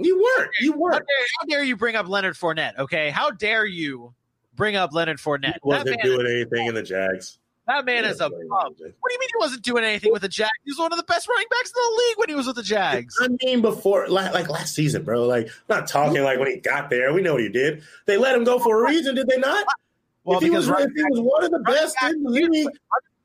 [0.00, 0.50] You weren't.
[0.60, 0.94] You weren't.
[0.94, 2.78] How dare, how dare, you bring up Leonard Fournette?
[2.78, 4.14] Okay, how dare you
[4.56, 5.54] bring up Leonard Fournette?
[5.54, 7.38] He wasn't doing is, anything in the Jags.
[7.66, 8.38] That man is a bum.
[8.48, 10.50] What do you mean he wasn't doing anything with the Jags?
[10.64, 12.56] He was one of the best running backs in the league when he was with
[12.56, 13.14] the Jags.
[13.20, 15.24] I mean, before like, like last season, bro.
[15.24, 17.12] Like, not talking like when he got there.
[17.12, 17.82] We know what he did.
[18.06, 19.66] They let him go for a reason, did they not?
[20.24, 22.68] Well, if because he was, if he was one of the best in the league,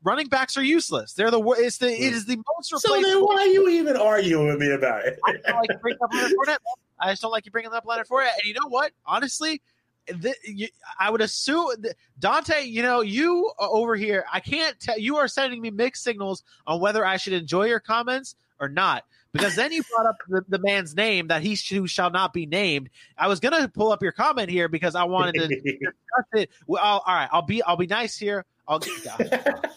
[0.06, 1.14] running backs are useless.
[1.14, 4.48] They're the it's the it is the most So then why are you even arguing
[4.48, 5.20] with me about it?
[5.26, 6.58] I don't like bringing up Leonard Fournette.
[7.00, 8.36] I just don't like you bringing that up Leonard Fournette.
[8.36, 8.92] And you know what?
[9.06, 9.62] Honestly,
[10.08, 10.68] the, you,
[11.00, 11.84] I would assume
[12.20, 12.64] Dante.
[12.64, 14.24] You know, you uh, over here.
[14.32, 14.98] I can't tell.
[14.98, 19.04] You are sending me mixed signals on whether I should enjoy your comments or not.
[19.34, 22.46] Because then you brought up the, the man's name that he who shall not be
[22.46, 22.90] named.
[23.18, 26.52] I was gonna pull up your comment here because I wanted to discuss it.
[26.68, 28.46] Well, all right, I'll be I'll be nice here.
[28.66, 28.80] I'll
[29.20, 29.76] get.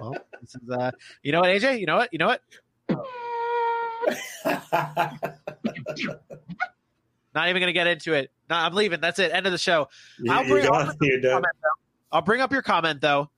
[0.00, 0.90] Well, this is uh,
[1.22, 1.80] you know what, AJ?
[1.80, 2.12] You know what?
[2.12, 2.42] You know what?
[7.34, 8.30] Not even going to get into it.
[8.48, 9.00] No, I'm leaving.
[9.00, 9.32] That's it.
[9.32, 9.88] End of the show.
[10.28, 11.46] I'll bring, I'll, bring comment,
[12.10, 13.30] I'll bring up your comment though.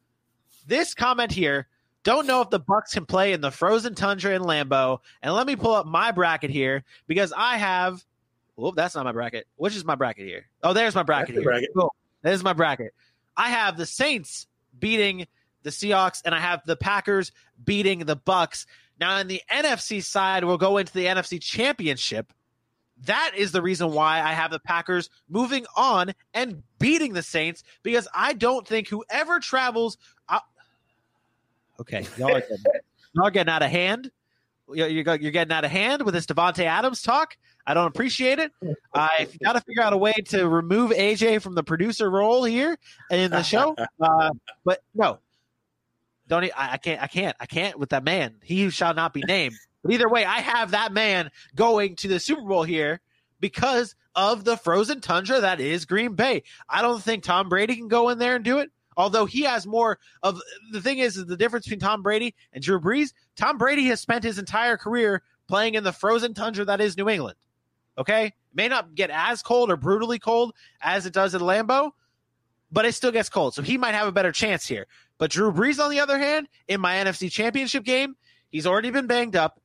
[0.66, 1.66] This comment here.
[2.04, 5.00] Don't know if the Bucks can play in the frozen tundra in Lambeau.
[5.20, 8.04] And let me pull up my bracket here because I have.
[8.56, 9.46] Oh, that's not my bracket.
[9.56, 10.46] Which is my bracket here?
[10.62, 11.50] Oh, there's my bracket that's here.
[11.50, 11.70] Bracket.
[11.76, 11.94] Cool.
[12.22, 12.94] There's my bracket.
[13.36, 14.46] I have the Saints
[14.78, 15.26] beating
[15.62, 17.32] the Seahawks, and I have the Packers
[17.64, 18.66] beating the Bucks.
[19.00, 22.32] Now, on the NFC side, we'll go into the NFC Championship.
[23.04, 27.62] That is the reason why I have the Packers moving on and beating the Saints
[27.82, 29.98] because I don't think whoever travels.
[30.28, 30.40] Uh,
[31.80, 32.56] okay, y'all are, getting,
[33.14, 34.10] y'all are getting out of hand.
[34.70, 37.36] You're, you're getting out of hand with this Davante Adams talk.
[37.66, 38.50] I don't appreciate it.
[38.94, 42.78] I've got to figure out a way to remove AJ from the producer role here
[43.10, 43.76] in the show.
[44.00, 44.30] Uh,
[44.64, 45.18] but no,
[46.28, 46.44] don't.
[46.56, 47.02] I, I can't.
[47.02, 47.36] I can't.
[47.40, 48.36] I can't with that man.
[48.42, 49.54] He who shall not be named.
[49.84, 53.00] But either way, I have that man going to the Super Bowl here
[53.38, 56.42] because of the frozen tundra that is Green Bay.
[56.68, 58.72] I don't think Tom Brady can go in there and do it.
[58.96, 60.40] Although he has more of
[60.72, 63.12] the thing is, is the difference between Tom Brady and Drew Brees.
[63.36, 67.08] Tom Brady has spent his entire career playing in the frozen tundra that is New
[67.08, 67.36] England.
[67.96, 71.92] Okay, it may not get as cold or brutally cold as it does in Lambeau,
[72.72, 73.54] but it still gets cold.
[73.54, 74.86] So he might have a better chance here.
[75.18, 78.16] But Drew Brees, on the other hand, in my NFC Championship game,
[78.50, 79.60] he's already been banged up.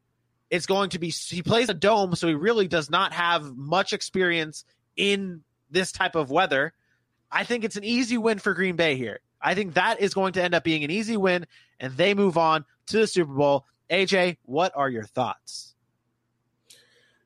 [0.49, 3.93] It's going to be he plays a dome, so he really does not have much
[3.93, 6.73] experience in this type of weather.
[7.31, 9.19] I think it's an easy win for Green Bay here.
[9.41, 11.47] I think that is going to end up being an easy win,
[11.79, 13.65] and they move on to the Super Bowl.
[13.89, 15.75] AJ, what are your thoughts?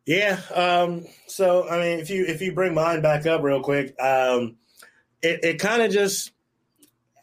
[0.06, 3.94] Yeah, um, so I mean, if you if you bring mine back up real quick,
[4.02, 4.56] um,
[5.22, 6.32] it, it kind of just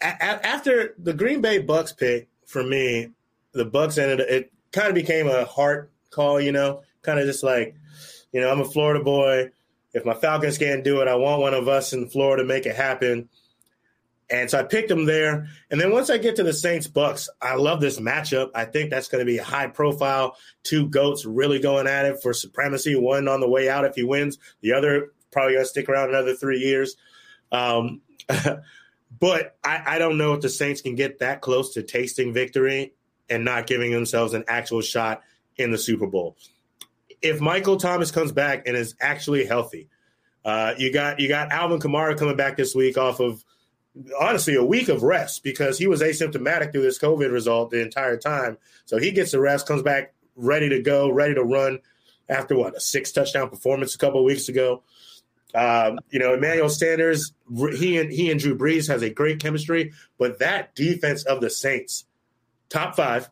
[0.03, 3.11] a- after the Green Bay Bucks pick for me,
[3.53, 7.43] the Bucks ended it kind of became a heart call, you know, kind of just
[7.43, 7.75] like,
[8.33, 9.51] you know, I'm a Florida boy.
[9.93, 12.67] If my Falcons can't do it, I want one of us in Florida to make
[12.67, 13.29] it happen.
[14.29, 15.49] And so I picked them there.
[15.71, 18.51] And then once I get to the Saints Bucks, I love this matchup.
[18.55, 20.37] I think that's going to be high profile.
[20.65, 22.97] Two goats really going at it for supremacy.
[22.97, 26.09] One on the way out if he wins, the other probably going to stick around
[26.09, 26.97] another three years.
[27.53, 28.01] Um,
[29.21, 32.95] but I, I don't know if the Saints can get that close to tasting victory
[33.29, 35.23] and not giving themselves an actual shot
[35.57, 36.37] in the Super Bowl.
[37.23, 39.89] If Michael Thomas comes back and is actually healthy,
[40.45, 43.45] uh, you got you got Alvin Kamara coming back this week off of
[44.21, 48.17] honestly a week of rest because he was asymptomatic through this COVID result the entire
[48.17, 48.59] time.
[48.85, 51.79] So he gets the rest, comes back ready to go, ready to run
[52.29, 54.83] after what a six touchdown performance a couple weeks ago.
[55.55, 57.33] Um, you know, Emmanuel Sanders,
[57.77, 61.49] he and he and Drew Brees has a great chemistry, but that defense of the
[61.49, 62.07] Saints,
[62.69, 63.31] top five,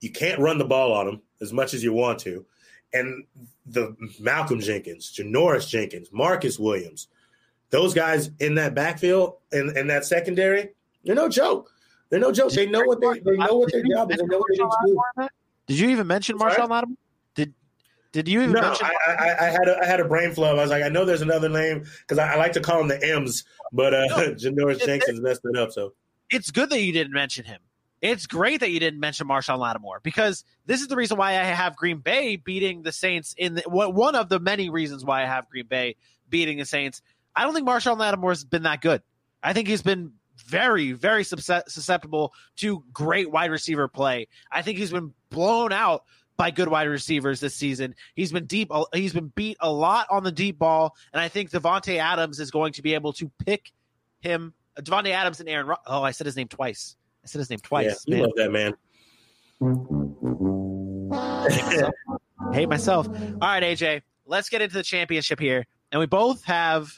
[0.00, 2.46] you can't run the ball on them as much as you want to,
[2.92, 3.24] and
[3.66, 7.08] the Malcolm Jenkins, Janoris Jenkins, Marcus Williams,
[7.70, 10.70] those guys in that backfield and in that secondary,
[11.04, 11.72] they're no joke.
[12.10, 12.52] They're no joke.
[12.52, 14.18] They know what they they know what their job is.
[14.18, 15.28] They know what they need to do.
[15.66, 16.96] Did you even mention Marshall Lattimore?
[18.12, 18.86] Did you even no, mention?
[18.86, 20.50] I, I, I, had a, I had a brain flow.
[20.50, 22.88] I was like, I know there's another name because I, I, like to call him
[22.88, 25.70] the M's, but uh, no, Janoris Jenkins messed it up.
[25.70, 25.94] So
[26.30, 27.60] it's good that you didn't mention him.
[28.00, 31.44] It's great that you didn't mention Marshall Lattimore because this is the reason why I
[31.44, 35.26] have Green Bay beating the Saints in the, one of the many reasons why I
[35.26, 35.96] have Green Bay
[36.28, 37.02] beating the Saints
[37.34, 39.02] I don't think Marshall Lattimore's been that good.
[39.42, 40.12] I think he's been
[40.46, 44.28] very, very susceptible to great wide receiver play.
[44.50, 46.04] I think he's been blown out
[46.40, 47.94] by good wide receivers this season.
[48.14, 48.72] He's been deep.
[48.94, 52.50] He's been beat a lot on the deep ball, and I think Davante Adams is
[52.50, 53.72] going to be able to pick
[54.20, 54.54] him.
[54.78, 55.76] Davante Adams and Aaron.
[55.86, 56.96] oh, I said his name twice.
[57.22, 58.04] I said his name twice.
[58.06, 58.72] Yeah, you love that man.
[61.50, 61.94] hate, myself.
[62.54, 63.08] hate myself.
[63.08, 64.00] All right, AJ.
[64.24, 66.90] Let's get into the championship here, and we both have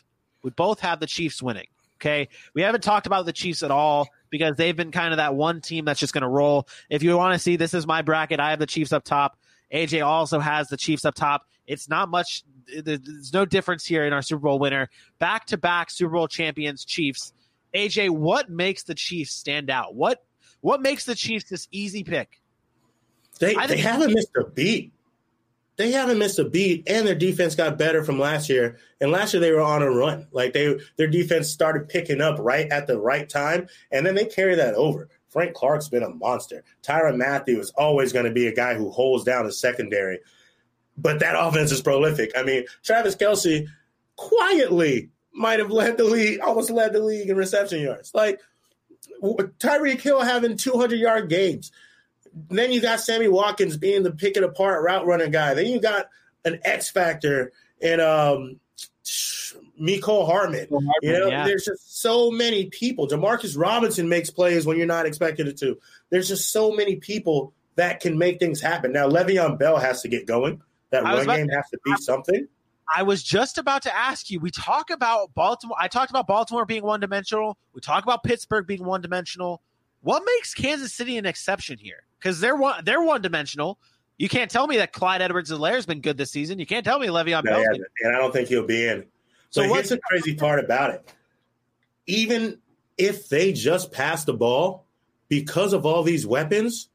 [0.45, 1.67] we both have the Chiefs winning.
[1.97, 2.29] Okay.
[2.55, 5.61] We haven't talked about the Chiefs at all because they've been kind of that one
[5.61, 6.67] team that's just going to roll.
[6.91, 8.41] If you want to see, this is my bracket.
[8.41, 9.39] I have the Chiefs up top.
[9.73, 11.47] AJ also has the Chiefs up top.
[11.67, 12.43] It's not much.
[12.83, 14.89] There's no difference here in our Super Bowl winner.
[15.19, 17.35] Back to back Super Bowl champions, Chiefs.
[17.75, 19.95] AJ, what makes the Chiefs stand out?
[19.95, 20.25] What
[20.63, 22.41] what makes the Chiefs this easy pick?
[23.39, 24.93] They they haven't missed a beat
[25.77, 28.79] they haven't missed a beat, and their defense got better from last year.
[29.01, 32.39] And last year they were on a run, like they their defense started picking up
[32.39, 35.09] right at the right time, and then they carry that over.
[35.29, 36.63] Frank Clark's been a monster.
[36.83, 40.21] Tyrann Mathieu is always going to be a guy who holds down the secondary,
[40.99, 42.33] but that offense is prolific.
[42.37, 43.67] I mean, Travis Kelce
[44.17, 48.15] quietly might have led the league, almost led the league in reception yards.
[48.15, 48.41] Like
[49.23, 51.73] Tyreek Hill having 200 yard games
[52.51, 55.55] then you got Sammy Watkins being the pick it apart route running guy.
[55.55, 56.09] Then you got
[56.45, 58.61] an X factor in um,
[59.07, 60.69] Hardman.
[60.69, 60.69] Hardman.
[61.03, 61.45] You know, yeah.
[61.45, 63.09] there's just so many people.
[63.09, 65.79] Demarcus Robinson makes plays when you're not expecting it to.
[66.11, 68.93] There's just so many people that can make things happen.
[68.93, 70.63] Now Le'Veon Bell has to get going.
[70.91, 72.47] That run game has to be something.
[72.95, 74.41] I was just about to ask you.
[74.41, 75.77] We talk about Baltimore.
[75.81, 77.57] I talked about Baltimore being one dimensional.
[77.73, 79.63] We talk about Pittsburgh being one dimensional
[80.03, 82.03] What makes Kansas City an exception here?
[82.23, 83.79] Because they're one they're one dimensional.
[84.19, 86.59] You can't tell me that Clyde Edwards-Helaire has been good this season.
[86.61, 87.65] You can't tell me Le'Veon No, Bell.
[88.05, 89.05] and I don't think he'll be in.
[89.51, 91.09] So So what's- here's the crazy part about it.
[92.07, 92.59] Even
[92.99, 94.87] if they just pass the ball,
[95.29, 96.89] because of all these weapons,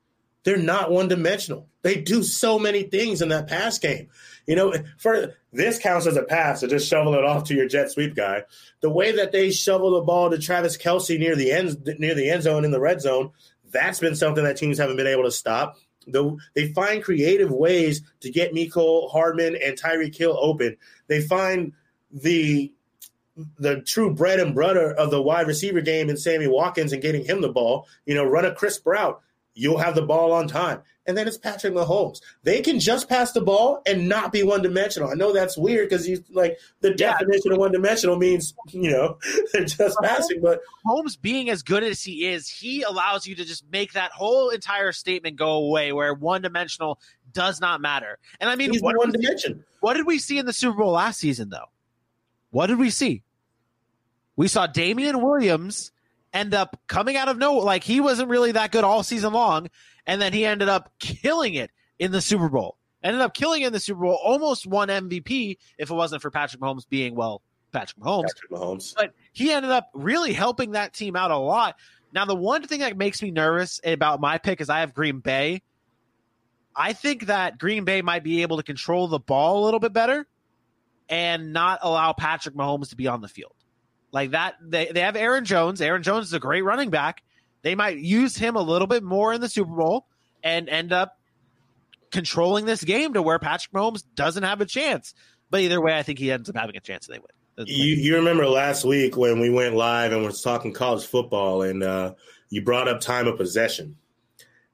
[0.43, 1.67] they're not one dimensional.
[1.81, 4.09] They do so many things in that pass game.
[4.45, 7.67] You know, for this counts as a pass to just shovel it off to your
[7.67, 8.43] jet sweep guy.
[8.81, 12.29] The way that they shovel the ball to Travis Kelce near the end near the
[12.29, 13.31] end zone in the red zone,
[13.71, 15.77] that's been something that teams haven't been able to stop.
[16.07, 20.77] Though they find creative ways to get Mecole Hardman and Tyreek Hill open.
[21.07, 21.73] They find
[22.11, 22.71] the
[23.59, 27.23] the true bread and butter of the wide receiver game in Sammy Watkins and getting
[27.23, 27.87] him the ball.
[28.05, 29.21] You know, run a crisp route.
[29.53, 30.81] You'll have the ball on time.
[31.07, 32.19] And then it's Patrick Mahomes.
[32.43, 35.09] They can just pass the ball and not be one dimensional.
[35.09, 37.13] I know that's weird because he's like the Yeah.
[37.13, 39.17] definition of one dimensional means, you know,
[39.53, 43.45] they're just passing, but Holmes being as good as he is, he allows you to
[43.45, 46.99] just make that whole entire statement go away where one dimensional
[47.31, 48.19] does not matter.
[48.41, 49.63] And I mean, he's what, one dimension.
[49.79, 51.65] what did we see in the Super Bowl last season, though?
[52.51, 53.23] What did we see?
[54.35, 55.91] We saw Damien Williams
[56.37, 57.63] end up coming out of nowhere.
[57.63, 59.69] Like he wasn't really that good all season long.
[60.05, 62.77] And then he ended up killing it in the Super Bowl.
[63.03, 66.31] Ended up killing it in the Super Bowl, almost won MVP if it wasn't for
[66.31, 68.95] Patrick Mahomes being, well, Patrick Mahomes Patrick Mahomes.
[68.95, 71.75] but he ended up really helping that team out a lot.
[72.13, 75.19] Now, the one thing that makes me nervous about my pick is I have Green
[75.19, 75.61] Bay.
[76.75, 79.93] I think that Green Bay might be able to control the ball a little bit
[79.93, 80.27] better
[81.09, 83.53] and not allow Patrick Mahomes to be on the field.
[84.11, 85.81] Like that, they, they have Aaron Jones.
[85.81, 87.23] Aaron Jones is a great running back.
[87.61, 90.07] They might use him a little bit more in the Super Bowl
[90.43, 91.17] and end up
[92.11, 95.13] controlling this game to where Patrick Mahomes doesn't have a chance.
[95.49, 97.67] But either way, I think he ends up having a chance and they win.
[97.67, 101.81] You, you remember last week when we went live and was talking college football, and
[101.81, 102.13] uh,
[102.49, 103.97] you brought up time of possession,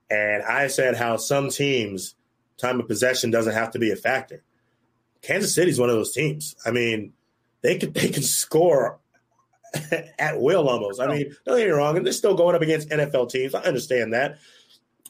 [0.10, 2.16] and I said how some teams
[2.58, 4.44] time of possession doesn't have to be a factor.
[5.22, 6.56] Kansas City's one of those teams.
[6.66, 7.14] I mean,
[7.62, 9.00] they can they can score
[10.20, 11.02] at will almost.
[11.02, 13.56] I mean, don't get me wrong, and they're still going up against NFL teams.
[13.56, 14.38] I understand that,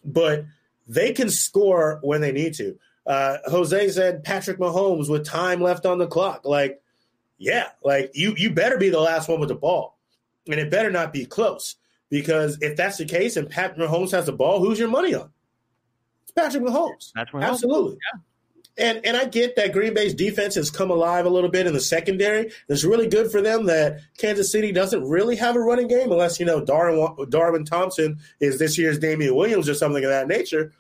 [0.05, 0.45] but
[0.88, 2.78] they can score when they need to.
[3.05, 6.82] Uh, Jose said Patrick Mahomes with time left on the clock, like
[7.38, 9.97] yeah, like you you better be the last one with the ball,
[10.47, 11.76] and it better not be close
[12.09, 15.30] because if that's the case and Patrick Mahomes has the ball, who's your money on?
[16.24, 17.11] It's Patrick Mahomes.
[17.14, 17.49] Patrick Mahomes.
[17.49, 17.97] Absolutely.
[18.78, 21.74] And and I get that Green Bay's defense has come alive a little bit in
[21.74, 22.51] the secondary.
[22.67, 26.39] It's really good for them that Kansas City doesn't really have a running game unless
[26.39, 30.74] you know Darwin Darwin Thompson is this year's Damien Williams or something of that nature.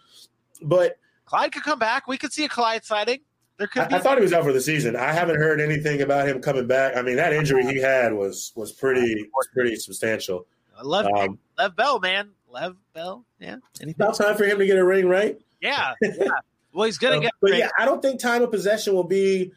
[0.61, 2.07] But Clyde could come back.
[2.07, 3.19] We could see a Clyde sighting.
[3.57, 3.95] There could I, be.
[3.95, 4.95] I thought he was out for the season.
[4.95, 6.97] I haven't heard anything about him coming back.
[6.97, 10.47] I mean, that injury he had was was pretty was pretty substantial.
[10.83, 12.31] Lev, Um, Lev Bell, man.
[12.49, 13.23] Lev Bell.
[13.39, 13.57] Yeah.
[13.79, 13.95] Anything?
[14.01, 15.39] about time for him to get a ring, right?
[15.61, 15.93] Yeah.
[16.01, 16.29] Yeah.
[16.73, 17.31] Well, he's gonna Um, get.
[17.41, 19.51] but yeah, I don't think time of possession will be.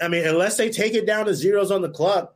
[0.00, 2.34] I mean, unless they take it down to zeros on the clock.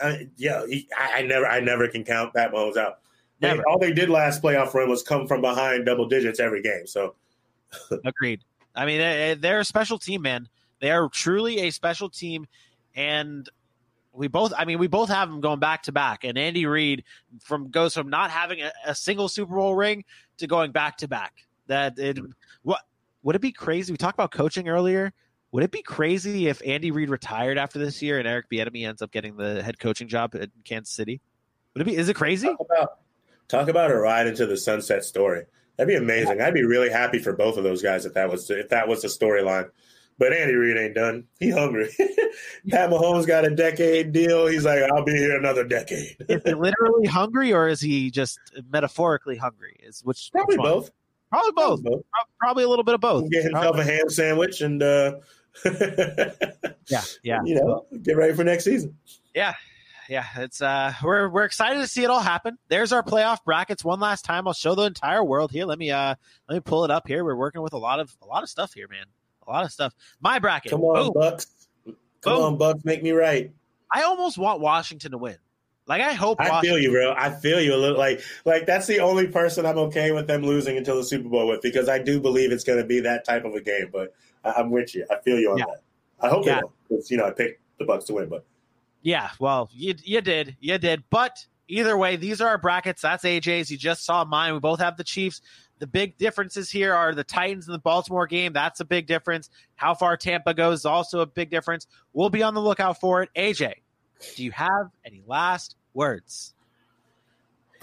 [0.00, 0.62] I, yeah,
[0.96, 3.00] I, I never, I never can count Pat Mahomes out.
[3.40, 3.62] They- Never.
[3.68, 6.86] all they did last playoff run was come from behind double digits every game.
[6.86, 7.14] So
[8.04, 8.42] Agreed.
[8.76, 10.48] I mean, they- they're a special team, man.
[10.80, 12.46] They are truly a special team,
[12.94, 13.48] and
[14.12, 14.52] we both.
[14.56, 16.22] I mean, we both have them going back to back.
[16.22, 17.02] And Andy Reid
[17.42, 20.04] from goes from not having a, a single Super Bowl ring
[20.36, 21.32] to going back to back.
[21.66, 22.18] That it.
[22.62, 22.80] What
[23.28, 23.92] would it be crazy?
[23.92, 25.12] We talked about coaching earlier.
[25.52, 29.02] Would it be crazy if Andy Reid retired after this year and Eric Bieniemy ends
[29.02, 31.20] up getting the head coaching job at Kansas City?
[31.74, 31.94] Would it be?
[31.94, 32.46] Is it crazy?
[32.46, 32.88] talk about
[33.46, 35.44] talk about a ride into the sunset story.
[35.76, 36.40] That'd be amazing.
[36.40, 39.02] I'd be really happy for both of those guys if that was if that was
[39.02, 39.68] the storyline.
[40.16, 41.24] But Andy Reid ain't done.
[41.38, 41.90] He hungry.
[42.70, 44.46] Pat Mahomes got a decade deal.
[44.46, 46.16] He's like, I'll be here another decade.
[46.30, 48.40] is he literally hungry or is he just
[48.70, 49.76] metaphorically hungry?
[49.82, 50.90] Is which Probably which both.
[51.30, 51.82] Probably both.
[51.82, 52.02] Both.
[52.40, 53.30] Probably a little bit of both.
[53.30, 55.16] Get himself a ham sandwich and uh,
[56.88, 58.96] Yeah, yeah, you know, get ready for next season.
[59.34, 59.54] yeah,
[60.08, 60.24] yeah.
[60.36, 62.56] It's uh, we're we're excited to see it all happen.
[62.68, 63.84] There's our playoff brackets.
[63.84, 65.66] One last time, I'll show the entire world here.
[65.66, 66.14] Let me uh,
[66.48, 67.24] let me pull it up here.
[67.24, 69.04] We're working with a lot of a lot of stuff here, man.
[69.46, 69.94] A lot of stuff.
[70.20, 70.70] My bracket.
[70.70, 71.12] Come on, Boom.
[71.14, 71.46] Bucks.
[72.22, 72.42] Come Boom.
[72.44, 72.84] on, Bucks.
[72.84, 73.52] Make me right.
[73.92, 75.36] I almost want Washington to win.
[75.88, 76.40] Like I hope.
[76.40, 77.14] I Washington, feel you, bro.
[77.16, 77.98] I feel you a little.
[77.98, 81.48] Like, like that's the only person I'm okay with them losing until the Super Bowl
[81.48, 83.88] with because I do believe it's going to be that type of a game.
[83.92, 85.06] But I, I'm with you.
[85.10, 85.64] I feel you on Yeah.
[85.66, 85.82] that.
[86.20, 86.56] I hope Yeah.
[86.56, 86.72] they don't.
[86.88, 88.44] 'cause, you know, I picked the Bucks to win, but
[89.02, 91.04] Yeah, well, you you did, you did.
[91.10, 93.00] But either way, these are our brackets.
[93.02, 93.70] That's AJ's.
[93.70, 94.52] You just saw mine.
[94.52, 95.40] We both have the Chiefs.
[95.78, 98.52] The big differences here are the Titans and the Baltimore game.
[98.52, 99.48] That's a big difference.
[99.76, 101.86] How far Tampa goes is also a big difference.
[102.12, 103.30] We'll be on the lookout for it.
[103.36, 103.74] AJ,
[104.34, 106.54] do you have any last words?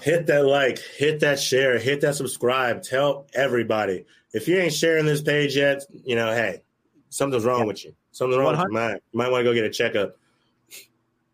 [0.02, 2.84] Hit that like, hit that share, hit that subscribe.
[2.84, 4.06] Tell everybody.
[4.34, 6.62] If you ain't sharing this page yet, you know, hey,
[7.10, 7.66] something's wrong yeah.
[7.66, 7.96] with you.
[8.12, 8.64] Something's wrong 100.
[8.64, 9.02] with your mind.
[9.14, 10.18] You might want to go get a checkup.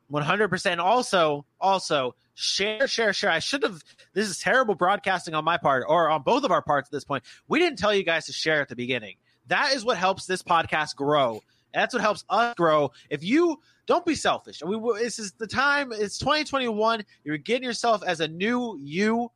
[0.09, 0.81] One hundred percent.
[0.81, 3.31] Also, also share, share, share.
[3.31, 3.81] I should have.
[4.13, 7.05] This is terrible broadcasting on my part, or on both of our parts at this
[7.05, 7.23] point.
[7.47, 9.15] We didn't tell you guys to share at the beginning.
[9.47, 11.41] That is what helps this podcast grow.
[11.73, 12.91] That's what helps us grow.
[13.09, 15.91] If you don't be selfish, And we this is the time.
[15.91, 17.03] It's 2021.
[17.23, 19.31] You're getting yourself as a new you.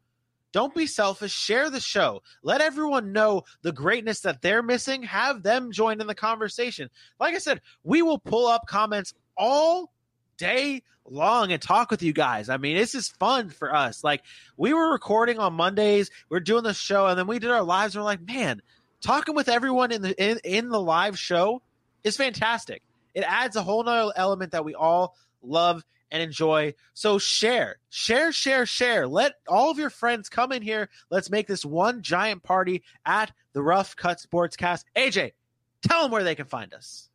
[0.51, 1.33] Don't be selfish.
[1.33, 2.21] Share the show.
[2.41, 5.03] Let everyone know the greatness that they're missing.
[5.03, 6.89] Have them join in the conversation.
[7.19, 9.91] Like I said, we will pull up comments all
[10.37, 12.47] day long and talk with you guys.
[12.47, 14.03] I mean, this is fun for us.
[14.03, 14.23] Like
[14.57, 17.63] we were recording on Mondays, we are doing the show, and then we did our
[17.63, 17.95] lives.
[17.95, 18.61] And we're like, man,
[19.01, 21.61] talking with everyone in the in, in the live show
[22.03, 22.81] is fantastic.
[23.15, 26.73] It adds a whole nother element that we all love and enjoy.
[26.93, 29.07] So share, share, share, share.
[29.07, 30.89] Let all of your friends come in here.
[31.09, 34.83] Let's make this one giant party at the Rough Cut Sportscast.
[34.95, 35.31] AJ,
[35.81, 37.09] tell them where they can find us.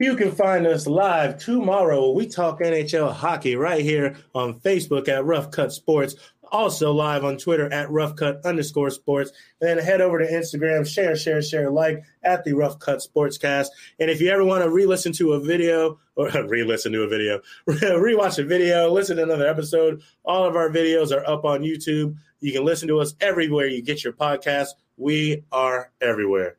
[0.00, 2.12] You can find us live tomorrow.
[2.12, 6.14] We talk NHL hockey right here on Facebook at Rough Cut Sports.
[6.50, 9.32] Also live on Twitter at Rough Cut underscore sports.
[9.60, 13.66] And then head over to Instagram, share, share, share, like at the Rough Cut Sportscast.
[13.98, 17.40] And if you ever want to re-listen to a video or re-listen to a video,
[17.66, 22.16] re-watch a video, listen to another episode, all of our videos are up on YouTube.
[22.40, 24.68] You can listen to us everywhere you get your podcast.
[24.96, 26.56] We are everywhere.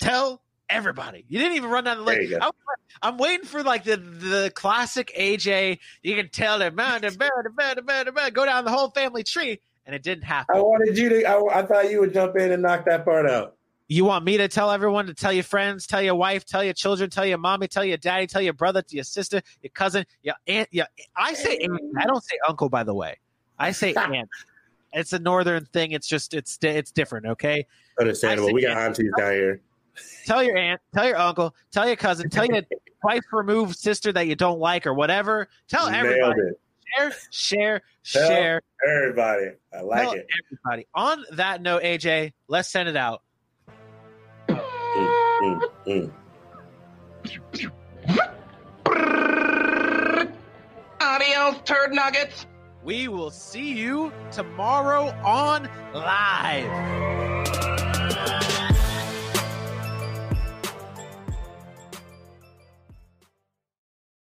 [0.00, 1.24] Tell everybody.
[1.28, 2.34] You didn't even run down the list.
[2.40, 2.52] I'm,
[3.02, 5.78] I'm, waiting for like the the classic AJ.
[6.02, 9.22] You can tell that man, man, man, man, man, man, go down the whole family
[9.22, 10.56] tree, and it didn't happen.
[10.56, 11.24] I wanted you to.
[11.24, 13.56] I, I thought you would jump in and knock that part out.
[13.88, 16.74] You want me to tell everyone to tell your friends, tell your wife, tell your
[16.74, 20.04] children, tell your mommy, tell your daddy, tell your brother, to your sister, your cousin,
[20.22, 20.68] your aunt.
[20.70, 20.84] Yeah,
[21.16, 21.80] I say aunt.
[21.98, 22.68] I don't say uncle.
[22.68, 23.18] By the way,
[23.58, 24.28] I say aunt.
[24.92, 25.92] It's a northern thing.
[25.92, 27.26] It's just it's it's different.
[27.26, 27.66] Okay.
[27.98, 28.52] Understandable.
[28.52, 29.60] We got aunties down here.
[30.26, 32.62] Tell your aunt, tell your uncle, tell your cousin, tell your
[33.02, 35.48] twice removed sister that you don't like or whatever.
[35.68, 36.40] Tell everybody.
[36.98, 38.62] Share, share, tell share.
[38.86, 39.46] Everybody.
[39.72, 40.26] I like tell it.
[40.46, 40.86] Everybody.
[40.94, 43.22] On that note, AJ, let's send it out.
[44.48, 44.60] Mm,
[45.42, 46.12] mm, mm.
[51.00, 52.46] Adios, turd nuggets.
[52.82, 57.59] We will see you tomorrow on live.